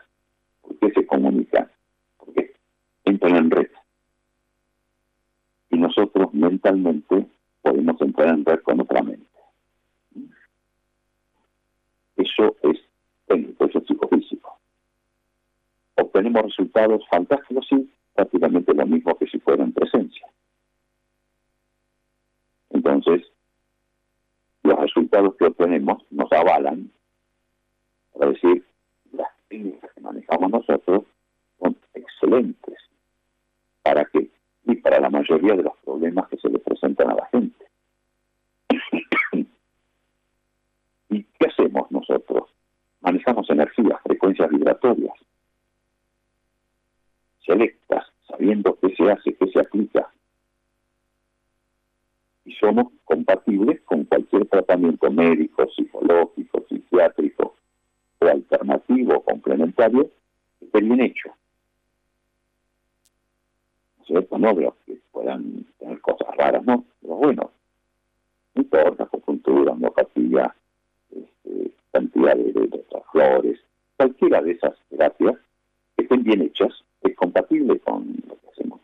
¿Por 0.61 0.77
qué 0.77 0.91
se 0.91 1.07
comunican? 1.07 1.71
Porque 2.17 2.53
entran 3.05 3.37
en 3.37 3.49
red. 3.49 3.69
Y 5.69 5.77
nosotros 5.77 6.33
mentalmente 6.33 7.27
podemos 7.61 8.01
entrar 8.01 8.27
en 8.27 8.43
red 8.43 8.59
con 8.59 8.81
otra 8.81 9.01
mente. 9.03 9.25
Eso 12.17 12.57
es 12.63 12.77
técnico, 13.25 13.67
eso 13.67 13.79
es 13.79 13.87
psicofísico. 13.87 14.59
Obtenemos 15.95 16.43
resultados 16.43 17.07
fantásticos, 17.09 17.65
sí, 17.69 17.89
prácticamente 18.13 18.73
lo 18.73 18.85
mismo 18.85 19.17
que 19.17 19.27
si 19.27 19.39
fuera 19.39 19.63
en 19.63 19.71
presencia. 19.71 20.27
Entonces, 22.71 23.23
los 24.67 24.79
resultados 24.79 25.35
que 25.35 25.45
obtenemos 25.45 26.03
nos 26.11 26.31
avalan 26.31 26.91
para 28.13 28.31
decir, 28.31 28.65
las 29.11 29.29
técnicas 29.47 29.91
que 29.93 30.01
manejamos 30.01 30.51
nosotros 30.51 31.03
son 31.59 31.77
excelentes. 31.93 32.75
¿Para 33.83 34.05
qué? 34.05 34.29
y 34.67 34.75
para 34.75 34.99
la 34.99 35.09
mayoría 35.09 35.55
de 35.55 35.63
los 35.63 35.75
problemas 35.83 36.27
que 36.27 36.37
se 36.37 36.49
le 36.49 36.59
presentan 36.59 37.09
a 37.09 37.15
la 37.15 37.25
gente. 37.27 37.65
¿Y 41.09 41.23
qué 41.23 41.47
hacemos 41.47 41.89
nosotros? 41.89 42.49
Manejamos 43.01 43.49
energías, 43.49 44.01
frecuencias 44.03 44.49
vibratorias, 44.49 45.13
selectas, 47.45 48.05
sabiendo 48.27 48.77
qué 48.81 48.93
se 48.95 49.09
hace, 49.09 49.33
qué 49.35 49.47
se 49.47 49.59
aplica. 49.59 50.11
Y 52.47 52.53
somos 52.55 52.87
compatibles 53.05 53.81
con 53.81 54.05
cualquier 54.05 54.47
tratamiento 54.47 55.11
médico, 55.11 55.67
psicológico, 55.75 56.65
psiquiátrico 56.67 57.55
o 58.19 58.25
alternativo 58.25 59.21
complementario 59.21 60.09
que 60.57 60.65
esté 60.65 60.81
bien 60.81 61.01
hecho. 61.01 61.29
¿cierto? 64.07 64.37
No 64.37 64.55
veo 64.55 64.75
que 64.85 64.97
puedan 65.11 65.65
tener 65.77 65.99
cosas 66.01 66.35
raras, 66.37 66.63
¿no? 66.63 66.85
Pero 67.01 67.15
bueno, 67.15 67.51
no 68.55 68.61
importa, 68.61 69.03
acupuntura, 69.03 69.73
homeopatía, 69.73 70.55
este, 71.11 71.71
cantidad 71.91 72.35
de, 72.35 72.53
de, 72.53 72.85
flores, 73.11 73.59
cualquiera 73.97 74.41
de 74.41 74.51
esas 74.51 74.73
terapias 74.89 75.35
que 75.95 76.03
estén 76.03 76.23
bien 76.23 76.41
hechas 76.41 76.73
es 77.01 77.15
compatible 77.15 77.79
con 77.79 78.15
lo 78.27 78.35
que 78.39 78.47
hacemos 78.49 78.81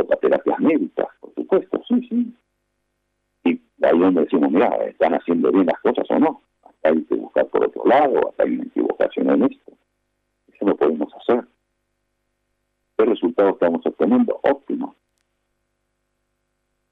Otras 0.00 0.20
terapias 0.20 0.60
médicas, 0.60 1.08
por 1.20 1.34
supuesto, 1.34 1.82
sí, 1.88 2.06
sí. 2.08 2.34
Y 3.44 3.84
ahí 3.84 3.98
donde 3.98 4.22
decimos, 4.22 4.50
mira, 4.50 4.68
¿están 4.86 5.14
haciendo 5.14 5.50
bien 5.50 5.66
las 5.66 5.80
cosas 5.80 6.06
o 6.10 6.18
no? 6.18 6.42
Hasta 6.62 6.90
hay 6.90 7.02
que 7.04 7.14
buscar 7.14 7.46
por 7.46 7.64
otro 7.64 7.84
lado, 7.84 8.28
hasta 8.28 8.44
hay 8.44 8.54
una 8.54 8.64
equivocación 8.64 9.30
en 9.30 9.42
esto. 9.44 9.72
Eso 10.52 10.64
no 10.64 10.76
podemos 10.76 11.12
hacer 11.14 11.44
qué 12.98 13.04
resultados 13.04 13.54
estamos 13.54 13.86
obteniendo, 13.86 14.40
óptimo. 14.42 14.94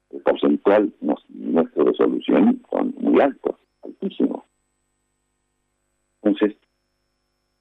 El 0.09 0.21
porcentual 0.21 0.93
nuestro 1.29 1.83
de 1.83 1.93
solución 1.93 2.63
son 2.69 2.95
muy 2.97 3.19
altos, 3.19 3.55
altísimos. 3.83 4.43
Entonces, 6.21 6.57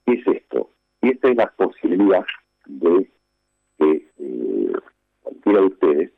¿qué 0.06 0.12
es 0.12 0.26
esto? 0.28 0.70
Y 1.02 1.10
esta 1.10 1.28
es 1.28 1.36
la 1.36 1.50
posibilidad 1.50 2.24
de 2.66 3.10
que 3.78 4.10
eh, 4.18 4.72
cualquiera 5.26 5.60
de 5.60 5.66
ustedes 5.66 6.12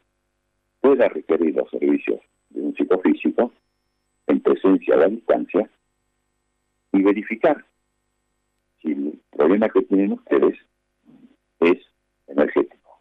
pueda 0.81 1.09
requerir 1.09 1.55
los 1.55 1.71
servicios 1.71 2.21
de 2.51 2.61
un 2.61 2.75
psicofísico 2.75 3.53
en 4.27 4.41
presencia 4.41 4.95
a 4.95 4.99
la 4.99 5.09
distancia 5.09 5.71
y 6.93 7.03
verificar 7.03 7.65
si 8.83 8.93
el 8.93 9.21
problema 9.31 9.71
que 9.71 9.83
tienen 9.83 10.13
ustedes 10.13 10.59
es 11.61 11.79
energético. 12.27 13.01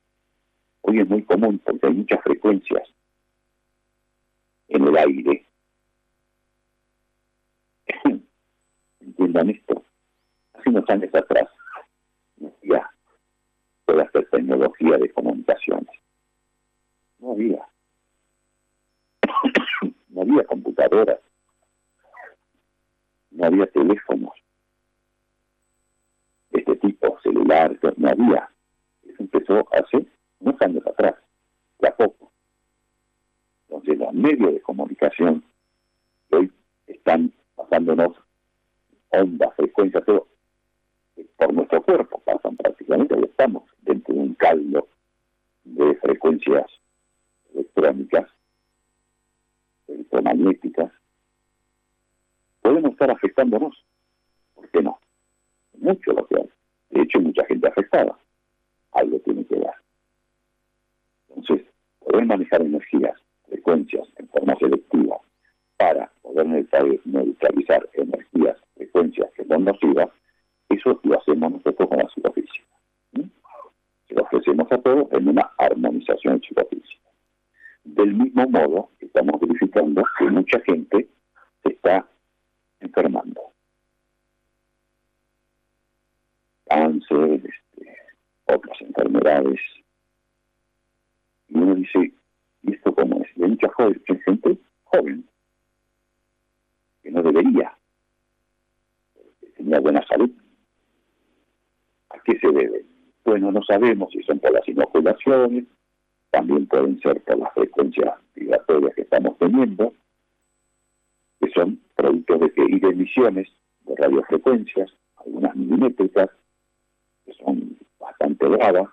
Hoy 0.81 0.99
es 0.99 1.09
muy 1.09 1.23
común 1.23 1.59
porque 1.59 1.87
hay 1.87 1.93
muchas 1.93 2.23
frecuencias 2.23 2.87
en 4.69 4.87
el 4.87 4.97
aire. 4.97 5.45
Entiendan 9.01 9.49
esto. 9.49 9.83
Hace 10.53 10.69
unos 10.69 10.89
años 10.89 11.13
atrás 11.13 11.49
había 12.63 12.89
toda 13.87 14.03
esta 14.03 14.21
tecnología 14.23 14.97
de 14.97 15.11
comunicaciones. 15.13 15.87
No 17.19 17.31
había. 17.31 17.65
había 20.21 20.43
computadoras, 20.43 21.19
no 23.31 23.45
había 23.45 23.65
teléfonos 23.67 24.33
este 26.51 26.75
tipo, 26.77 27.19
celular, 27.21 27.79
no 27.97 28.09
había. 28.09 28.49
Eso 29.03 29.15
empezó 29.19 29.67
hace 29.71 30.05
unos 30.39 30.61
años 30.61 30.85
atrás, 30.85 31.15
de 31.79 31.87
a 31.87 31.95
poco. 31.95 32.31
Entonces 33.67 33.97
los 33.99 34.13
medios 34.13 34.53
de 34.53 34.61
comunicación 34.61 35.43
hoy 36.31 36.51
están 36.87 37.31
pasándonos 37.55 38.17
ondas, 39.09 39.55
frecuencias, 39.55 40.03
todo 40.05 40.27
por 41.37 41.53
nuestro 41.53 41.81
cuerpo, 41.83 42.21
pasan 42.25 42.55
prácticamente, 42.57 43.15
ya 43.15 43.25
estamos 43.25 43.63
dentro 43.81 44.13
de 44.13 44.19
un 44.19 44.33
caldo 44.35 44.87
de 45.63 45.95
frecuencias 45.95 46.65
electrónicas, 47.53 48.29
electromagnéticas, 49.87 50.91
podemos 52.61 52.91
estar 52.91 53.11
afectándonos. 53.11 53.83
¿Por 54.55 54.69
qué 54.69 54.81
no? 54.81 54.99
Mucho 55.79 56.11
lo 56.11 56.27
que 56.27 56.37
hay. 56.37 56.49
De 56.89 57.01
hecho, 57.01 57.19
mucha 57.19 57.45
gente 57.45 57.67
afectada. 57.67 58.17
Algo 58.91 59.19
tiene 59.19 59.45
que 59.45 59.59
dar. 59.59 59.75
Entonces, 61.29 61.67
poder 61.99 62.25
manejar 62.25 62.61
energías, 62.61 63.19
frecuencias 63.47 64.07
en 64.17 64.27
forma 64.29 64.55
selectiva 64.55 65.17
para 65.77 66.11
poder 66.21 66.47
neutralizar 67.05 67.87
energías, 67.93 68.57
frecuencias 68.75 69.31
que 69.33 69.45
son 69.45 69.63
nocivas, 69.63 70.09
eso 70.69 70.99
lo 71.03 71.19
hacemos 71.19 71.51
nosotros 71.51 71.89
con 71.89 71.97
la 71.97 72.09
psicofísica. 72.09 72.65
Se 74.07 74.13
lo 74.13 74.23
ofrecemos 74.23 74.71
a 74.71 74.77
todos 74.77 75.11
en 75.11 75.29
una 75.29 75.51
armonización 75.57 76.41
psicofísica. 76.41 77.09
Del 77.83 78.13
mismo 78.13 78.47
modo, 78.49 78.89
estamos 78.99 79.39
verificando 79.39 80.03
que 80.17 80.25
mucha 80.25 80.59
gente 80.61 81.07
se 81.63 81.69
está 81.69 82.05
enfermando. 82.81 83.41
Cáncer, 86.65 87.41
este, 87.45 87.95
otras 88.45 88.81
enfermedades. 88.81 89.59
Y 91.47 91.57
uno 91.57 91.75
dice, 91.75 92.11
¿y 92.63 92.73
esto 92.73 92.93
cómo 92.93 93.23
es? 93.23 93.37
Y 93.37 93.43
hay 93.43 93.49
mucha 93.51 93.69
gente 94.25 94.57
joven 94.83 95.25
que 97.03 97.11
no 97.11 97.23
debería, 97.23 97.77
tenía 99.55 99.79
buena 99.79 100.05
salud. 100.07 100.29
¿A 102.17 102.21
qué 102.23 102.39
se 102.39 102.47
debe? 102.47 102.85
Bueno, 103.23 103.51
no 103.51 103.61
sabemos 103.63 104.11
si 104.11 104.23
son 104.23 104.39
por 104.39 104.51
las 104.51 104.67
inoculaciones, 104.67 105.65
también 106.31 106.65
pueden 106.67 106.99
ser 107.01 107.21
por 107.21 107.37
las 107.37 107.53
frecuencias 107.53 108.13
vibratorias 108.35 108.95
que 108.95 109.01
estamos 109.01 109.37
teniendo, 109.37 109.93
que 111.39 111.49
son 111.51 111.79
productos 111.95 112.39
de, 112.39 112.79
de 112.79 112.87
emisiones 112.87 113.47
de 113.85 113.95
radiofrecuencias, 113.95 114.91
algunas 115.17 115.55
milimétricas, 115.55 116.29
que 117.25 117.33
son 117.33 117.77
bastante 117.99 118.47
graves. 118.49 118.87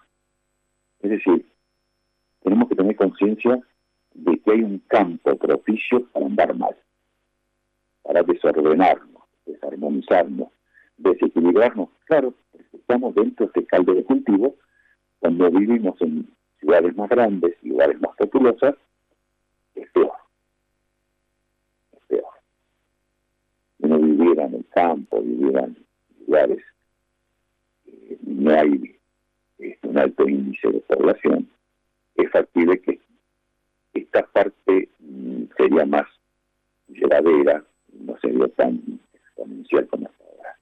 Es 1.01 1.11
decir, 1.11 1.47
tenemos 2.43 2.69
que 2.69 2.77
tener 2.77 2.97
conciencia 2.97 3.59
de 4.15 4.39
que 4.39 4.53
hay 4.53 4.63
un 4.63 4.79
campo 4.89 5.37
propicio 5.37 6.05
para 6.13 6.27
andar 6.27 6.55
mal, 6.55 6.77
para 8.03 8.23
desordenarnos, 8.23 9.23
desarmonizarnos, 9.47 10.49
desequilibrarnos. 10.99 11.89
Claro, 12.05 12.35
estamos 12.87 13.15
dentro 13.15 13.47
de 13.47 13.49
este 13.49 13.65
caldo 13.65 13.95
de 13.95 14.05
cultivo, 14.05 14.57
cuando 15.19 15.51
vivimos 15.51 15.99
en 16.03 16.29
ciudades 16.61 16.95
más 16.95 17.09
grandes, 17.09 17.57
lugares 17.63 17.99
más 17.99 18.15
populosas, 18.17 18.75
es 19.75 19.91
peor. 19.91 20.13
Es 21.93 22.01
peor. 22.07 22.33
Si 23.79 23.87
uno 23.87 23.99
viviera 23.99 24.45
en 24.45 24.55
el 24.57 24.67
campo, 24.69 25.23
viviera 25.23 25.65
en 25.65 25.77
lugares 26.27 26.63
eh, 27.87 28.19
no 28.21 28.51
hay 28.51 28.99
este, 29.59 29.89
un 29.89 29.99
alto 29.99 30.29
índice 30.29 30.69
de 30.69 30.81
población, 30.81 31.49
es 32.17 32.31
factible 32.31 32.81
que 32.83 33.01
esta 33.95 34.27
parte 34.27 34.91
mm, 34.99 35.45
sería 35.57 35.87
más 35.87 36.07
llevadera, 36.89 37.65
no 37.95 38.19
sería 38.19 38.47
tan 38.49 39.01
exponencial 39.15 39.87
como 39.89 40.07
hasta 40.07 40.25
ahora. 40.25 40.59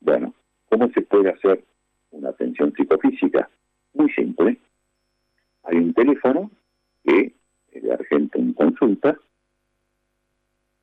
Bueno, 0.00 0.34
¿cómo 0.68 0.88
se 0.90 1.02
puede 1.02 1.30
hacer 1.30 1.64
una 2.10 2.30
atención 2.30 2.72
psicofísica? 2.74 3.48
Muy 3.94 4.10
simple. 4.12 4.58
Hay 5.64 5.76
un 5.76 5.92
teléfono 5.94 6.50
que 7.04 7.32
de 7.72 8.30
en 8.34 8.52
Consulta, 8.54 9.16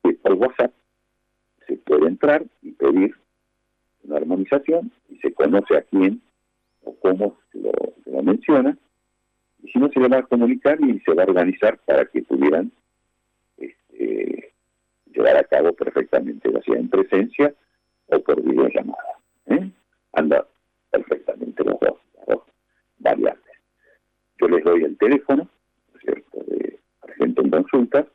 que 0.02 0.12
por 0.14 0.32
WhatsApp 0.34 0.72
se 1.66 1.76
puede 1.76 2.08
entrar 2.08 2.44
y 2.62 2.72
pedir 2.72 3.14
una 4.04 4.16
armonización 4.16 4.92
y 5.08 5.16
se 5.18 5.32
conoce 5.32 5.76
a 5.76 5.82
quién 5.82 6.22
o 6.84 6.94
cómo 6.96 7.36
se 7.52 7.58
lo, 7.58 7.72
lo 8.06 8.22
menciona, 8.22 8.76
y 9.62 9.68
si 9.70 9.78
no 9.78 9.88
se 9.90 10.00
le 10.00 10.08
va 10.08 10.18
a 10.18 10.22
comunicar 10.22 10.80
y 10.80 11.00
se 11.00 11.12
va 11.12 11.24
a 11.24 11.26
organizar 11.26 11.78
para 11.78 12.04
que 12.06 12.22
pudieran 12.22 12.70
este, 13.58 14.52
llevar 15.12 15.36
a 15.36 15.44
cabo 15.44 15.72
perfectamente, 15.72 16.52
ya 16.52 16.62
sea 16.62 16.76
en 16.76 16.88
presencia 16.88 17.54
o 18.06 18.20
por 18.20 18.40
videollamada. 18.42 19.15
¿Eh? 19.46 19.70
Anda 20.12 20.46
perfectamente 20.90 21.64
los 21.64 21.78
dos, 21.80 21.98
las 22.16 22.26
dos 22.26 22.42
variantes. 22.98 23.52
Yo 24.40 24.48
les 24.48 24.64
doy 24.64 24.84
el 24.84 24.96
teléfono, 24.98 25.48
¿no 25.92 25.98
es 25.98 26.00
cierto?, 26.02 26.38
de 26.46 26.78
Argento 27.02 27.42
en 27.42 27.50
consulta, 27.50 28.06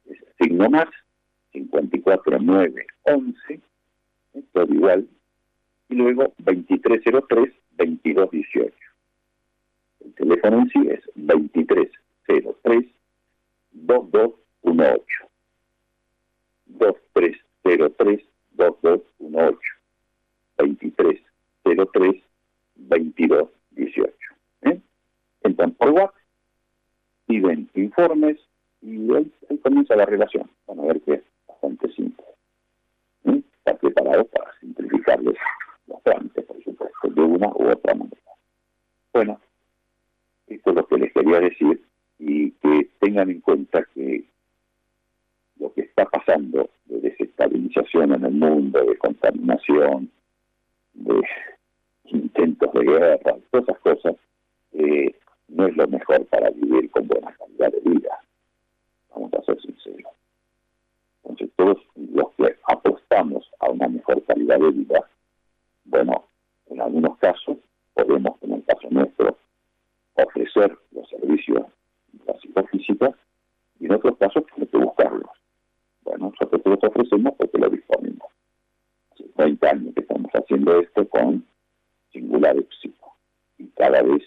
es 0.07 0.18
signo 0.38 0.70
más, 0.70 0.88
54911, 1.53 3.61
todo 4.53 4.72
igual, 4.72 5.07
y 5.88 5.94
luego 5.94 6.32
2303 6.38 7.55
2218. 7.76 8.74
El 10.01 10.14
teléfono 10.14 10.61
en 10.61 10.68
sí 10.70 10.88
es 10.88 11.01
2303 11.14 12.86
2218. 13.72 15.05
2303 16.66 18.24
2218. 18.53 19.61
2303 20.57 22.22
2218. 22.76 24.16
¿Eh? 24.62 24.80
Entran 25.42 25.72
por 25.72 25.90
WhatsApp, 25.90 26.19
piden 27.30 27.70
informes 27.74 28.38
y 28.82 29.14
ahí, 29.14 29.32
comienza 29.62 29.94
la 29.94 30.04
relación. 30.04 30.50
Van 30.66 30.80
a 30.80 30.84
ver 30.84 31.00
que 31.02 31.14
es 31.14 31.22
bastante 31.46 31.92
simple. 31.92 32.24
¿Eh? 33.26 33.42
Está 33.58 33.74
preparado 33.74 34.24
para 34.24 34.52
simplificarles 34.58 35.36
los 35.86 36.02
trámites, 36.02 36.44
por 36.44 36.62
supuesto, 36.64 37.08
de 37.08 37.22
una 37.22 37.48
u 37.48 37.70
otra 37.70 37.94
manera. 37.94 38.16
Bueno, 39.12 39.40
esto 40.48 40.70
es 40.70 40.76
lo 40.76 40.86
que 40.86 40.98
les 40.98 41.12
quería 41.12 41.40
decir 41.40 41.80
y 42.18 42.50
que 42.50 42.88
tengan 42.98 43.30
en 43.30 43.40
cuenta 43.40 43.84
que 43.94 44.24
lo 45.60 45.72
que 45.72 45.82
está 45.82 46.06
pasando 46.06 46.68
de 46.86 47.00
desestabilización 47.00 48.14
en 48.14 48.24
el 48.24 48.32
mundo, 48.32 48.84
de 48.84 48.96
contaminación, 48.98 50.10
de 50.94 51.22
intentos 52.06 52.72
de 52.72 52.84
guerra, 52.84 53.36
todas 53.50 53.68
esas 53.68 53.78
cosas, 53.80 54.16
eh, 54.72 55.14
no 55.51 55.66
es 55.66 55.76
lo 55.76 55.86
mejor 55.88 56.24
para 56.26 56.51
vivir 56.51 56.90
con 56.90 57.07
buena 57.07 57.34
calidad 57.34 57.72
de 57.72 57.90
vida. 57.90 58.20
Vamos 59.14 59.32
a 59.34 59.42
ser 59.42 59.61
sinceros. 59.61 60.12
Entonces, 61.22 61.51
todos 61.57 61.78
los 61.96 62.30
que 62.36 62.57
apostamos 62.68 63.51
a 63.59 63.70
una 63.70 63.88
mejor 63.88 64.22
calidad 64.24 64.59
de 64.59 64.70
vida, 64.70 65.05
bueno, 65.84 66.24
en 66.66 66.80
algunos 66.80 67.18
casos 67.18 67.59
podemos, 67.94 68.40
en 68.42 68.53
el 68.53 68.64
caso 68.64 68.88
nuestro, 68.90 69.36
ofrecer 70.14 70.76
los 70.92 71.09
servicios 71.09 71.66
de 72.12 72.32
la 72.32 72.38
psicofísica 72.40 73.14
y 73.80 73.86
en 73.86 73.92
otros 73.92 74.16
casos 74.18 74.44
hay 74.57 74.66
que 74.66 74.76
buscarlos. 74.76 75.30
Bueno, 76.05 76.32
nosotros 76.40 76.62
los 76.64 76.84
ofrecemos 76.84 77.34
porque 77.36 77.59
lo 77.59 77.68
disponemos. 77.68 78.28
Hace 79.12 79.24
20 79.36 79.68
años 79.68 79.94
que 79.94 80.01
estamos 80.01 80.30
haciendo 80.32 80.80
esto 80.80 81.09
con 81.09 81.44
singular 82.12 82.57
éxito 82.57 83.07
y 83.59 83.66
cada 83.68 84.03
vez 84.03 84.22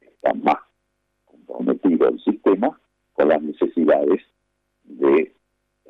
está 0.00 0.32
más 0.34 0.67
comprometido 1.48 2.08
el 2.08 2.20
sistema 2.20 2.78
con 3.14 3.28
las 3.28 3.42
necesidades 3.42 4.22
del 4.84 5.32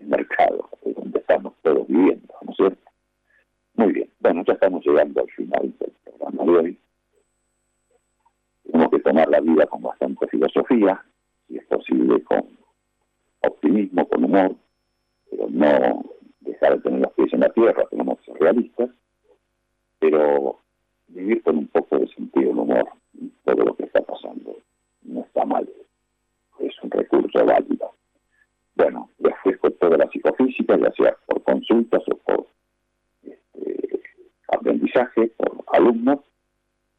mercado, 0.01 0.69
de 0.85 0.93
donde 0.95 1.19
estamos 1.19 1.55
todos 1.63 1.87
viviendo, 1.89 2.35
¿no 2.43 2.51
es 2.53 2.57
cierto? 2.57 2.91
Muy 3.75 3.93
bien, 3.93 4.11
bueno, 4.21 4.45
ya 4.47 4.55
estamos 4.55 4.85
llegando 4.85 5.21
al 5.21 5.31
final 5.31 5.75
del 5.79 5.93
programa 6.05 6.45
de 6.45 6.59
hoy. 6.59 6.79
Tenemos 8.65 8.91
que 8.91 8.99
tomar 9.01 9.29
la 9.29 9.41
vida 9.41 9.67
con 9.67 9.83
bastante 9.83 10.27
filosofía, 10.29 11.05
si 11.47 11.57
es 11.59 11.65
posible 11.67 12.23
con 12.23 12.45
optimismo, 13.41 14.09
con 14.09 14.25
humor, 14.25 14.55
pero 15.31 15.49
no 15.51 16.05
dejar 16.41 16.77
de 16.77 16.83
tener 16.83 17.01
los 17.01 17.13
pies 17.13 17.33
en 17.33 17.41
la 17.41 17.51
tierra, 17.51 17.85
tenemos 17.91 18.19
que 18.21 18.33
ser 18.33 18.41
realistas, 18.41 18.91
pero 19.99 20.61
vivir 21.09 21.43
con 21.43 21.59
un 21.59 21.67
poco 21.69 21.99
de 21.99 22.09
sentido 22.09 22.49
del 22.49 22.59
humor, 22.59 22.89
todo 23.45 23.65
lo 23.65 23.75
que 23.77 23.85
está 23.85 24.01
pasando 24.03 24.57
no 25.09 25.21
está 25.21 25.45
mal, 25.45 25.69
es 26.61 26.83
un 26.83 26.91
recurso 26.91 27.45
válido. 27.45 27.93
Bueno, 28.75 29.11
les 29.19 29.33
ofrezco 29.33 29.71
toda 29.73 29.97
la 29.97 30.09
psicofísica, 30.11 30.77
ya 30.77 30.93
sea 30.93 31.17
por 31.27 31.43
consultas 31.43 32.03
o 32.07 32.17
por 32.17 32.47
este, 33.23 34.01
aprendizaje, 34.49 35.29
por 35.37 35.65
alumnos, 35.73 36.21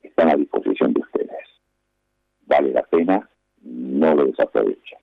están 0.01 0.29
a 0.29 0.35
disposición 0.35 0.93
de 0.93 1.01
ustedes. 1.01 1.47
Vale 2.45 2.71
la 2.71 2.83
pena, 2.83 3.29
no 3.61 4.15
lo 4.15 4.25
desaprovechen. 4.25 4.99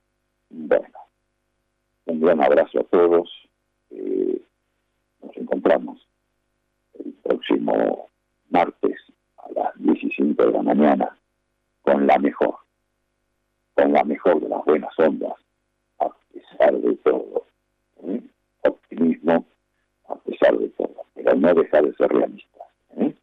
Bueno, 0.50 0.98
un 2.06 2.20
gran 2.20 2.42
abrazo 2.42 2.80
a 2.80 2.84
todos. 2.84 3.30
Eh, 3.90 4.40
nos 5.22 5.36
encontramos 5.36 6.06
el 6.98 7.12
próximo 7.22 8.08
martes 8.50 8.96
a 9.38 9.52
las 9.52 9.72
15 9.74 10.34
de 10.34 10.50
la 10.50 10.62
mañana 10.62 11.16
con 11.82 12.06
la 12.06 12.18
mejor, 12.18 12.56
con 13.76 13.92
la 13.92 14.02
mejor 14.04 14.40
de 14.40 14.48
las 14.48 14.64
buenas 14.64 14.98
ondas, 14.98 15.34
a 16.00 16.08
pesar 16.32 16.74
de 16.74 16.94
todo. 16.96 17.44
¿eh? 18.04 18.20
Optimismo 18.62 19.44
a 20.08 20.14
pesar 20.16 20.56
de 20.58 20.68
todo, 20.70 21.04
pero 21.14 21.36
no 21.36 21.54
dejar 21.54 21.84
de 21.84 21.94
ser 21.94 22.08
realistas. 22.08 22.68
¿eh? 22.96 23.14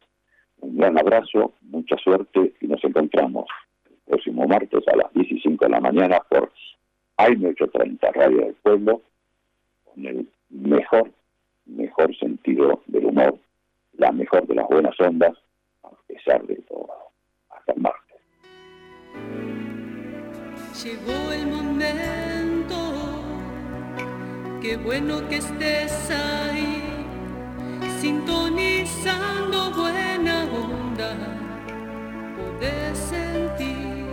Un 0.60 0.76
gran 0.78 0.98
abrazo, 0.98 1.52
mucha 1.62 1.96
suerte 1.98 2.54
y 2.60 2.66
nos 2.66 2.82
encontramos 2.84 3.46
el 3.90 3.96
próximo 4.06 4.46
martes 4.46 4.86
a 4.88 4.96
las 4.96 5.10
15 5.10 5.56
de 5.60 5.68
la 5.68 5.80
mañana 5.80 6.20
por 6.28 6.50
AM830 7.18 8.12
Radio 8.14 8.38
del 8.38 8.54
Pueblo 8.54 9.02
con 9.84 10.06
el 10.06 10.28
mejor, 10.50 11.10
mejor 11.66 12.16
sentido 12.16 12.80
del 12.86 13.06
humor 13.06 13.38
la 13.98 14.12
mejor 14.12 14.46
de 14.46 14.54
las 14.54 14.66
buenas 14.68 14.98
ondas, 15.00 15.36
a 15.82 15.90
pesar 16.06 16.44
de 16.46 16.56
todo. 16.62 16.88
Hasta 17.50 17.72
el 17.72 17.80
martes. 17.80 19.63
Llegó 20.82 21.32
el 21.32 21.46
momento, 21.46 22.76
qué 24.60 24.76
bueno 24.76 25.26
que 25.28 25.36
estés 25.36 26.10
ahí, 26.10 26.82
sintonizando 28.00 29.70
buena 29.70 30.44
onda, 30.44 31.16
poder 32.36 32.96
sentir 32.96 34.04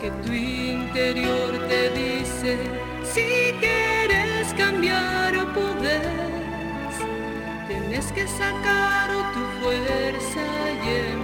que 0.00 0.10
tu 0.24 0.32
interior 0.32 1.58
te 1.68 1.90
dice, 1.90 2.56
si 3.02 3.52
quieres 3.58 4.54
cambiar 4.56 5.36
o 5.36 5.52
poder 5.52 6.24
Tienes 7.66 8.12
que 8.12 8.26
sacar 8.28 9.10
tu 9.32 9.40
fuerza 9.62 10.42
y 10.84 11.23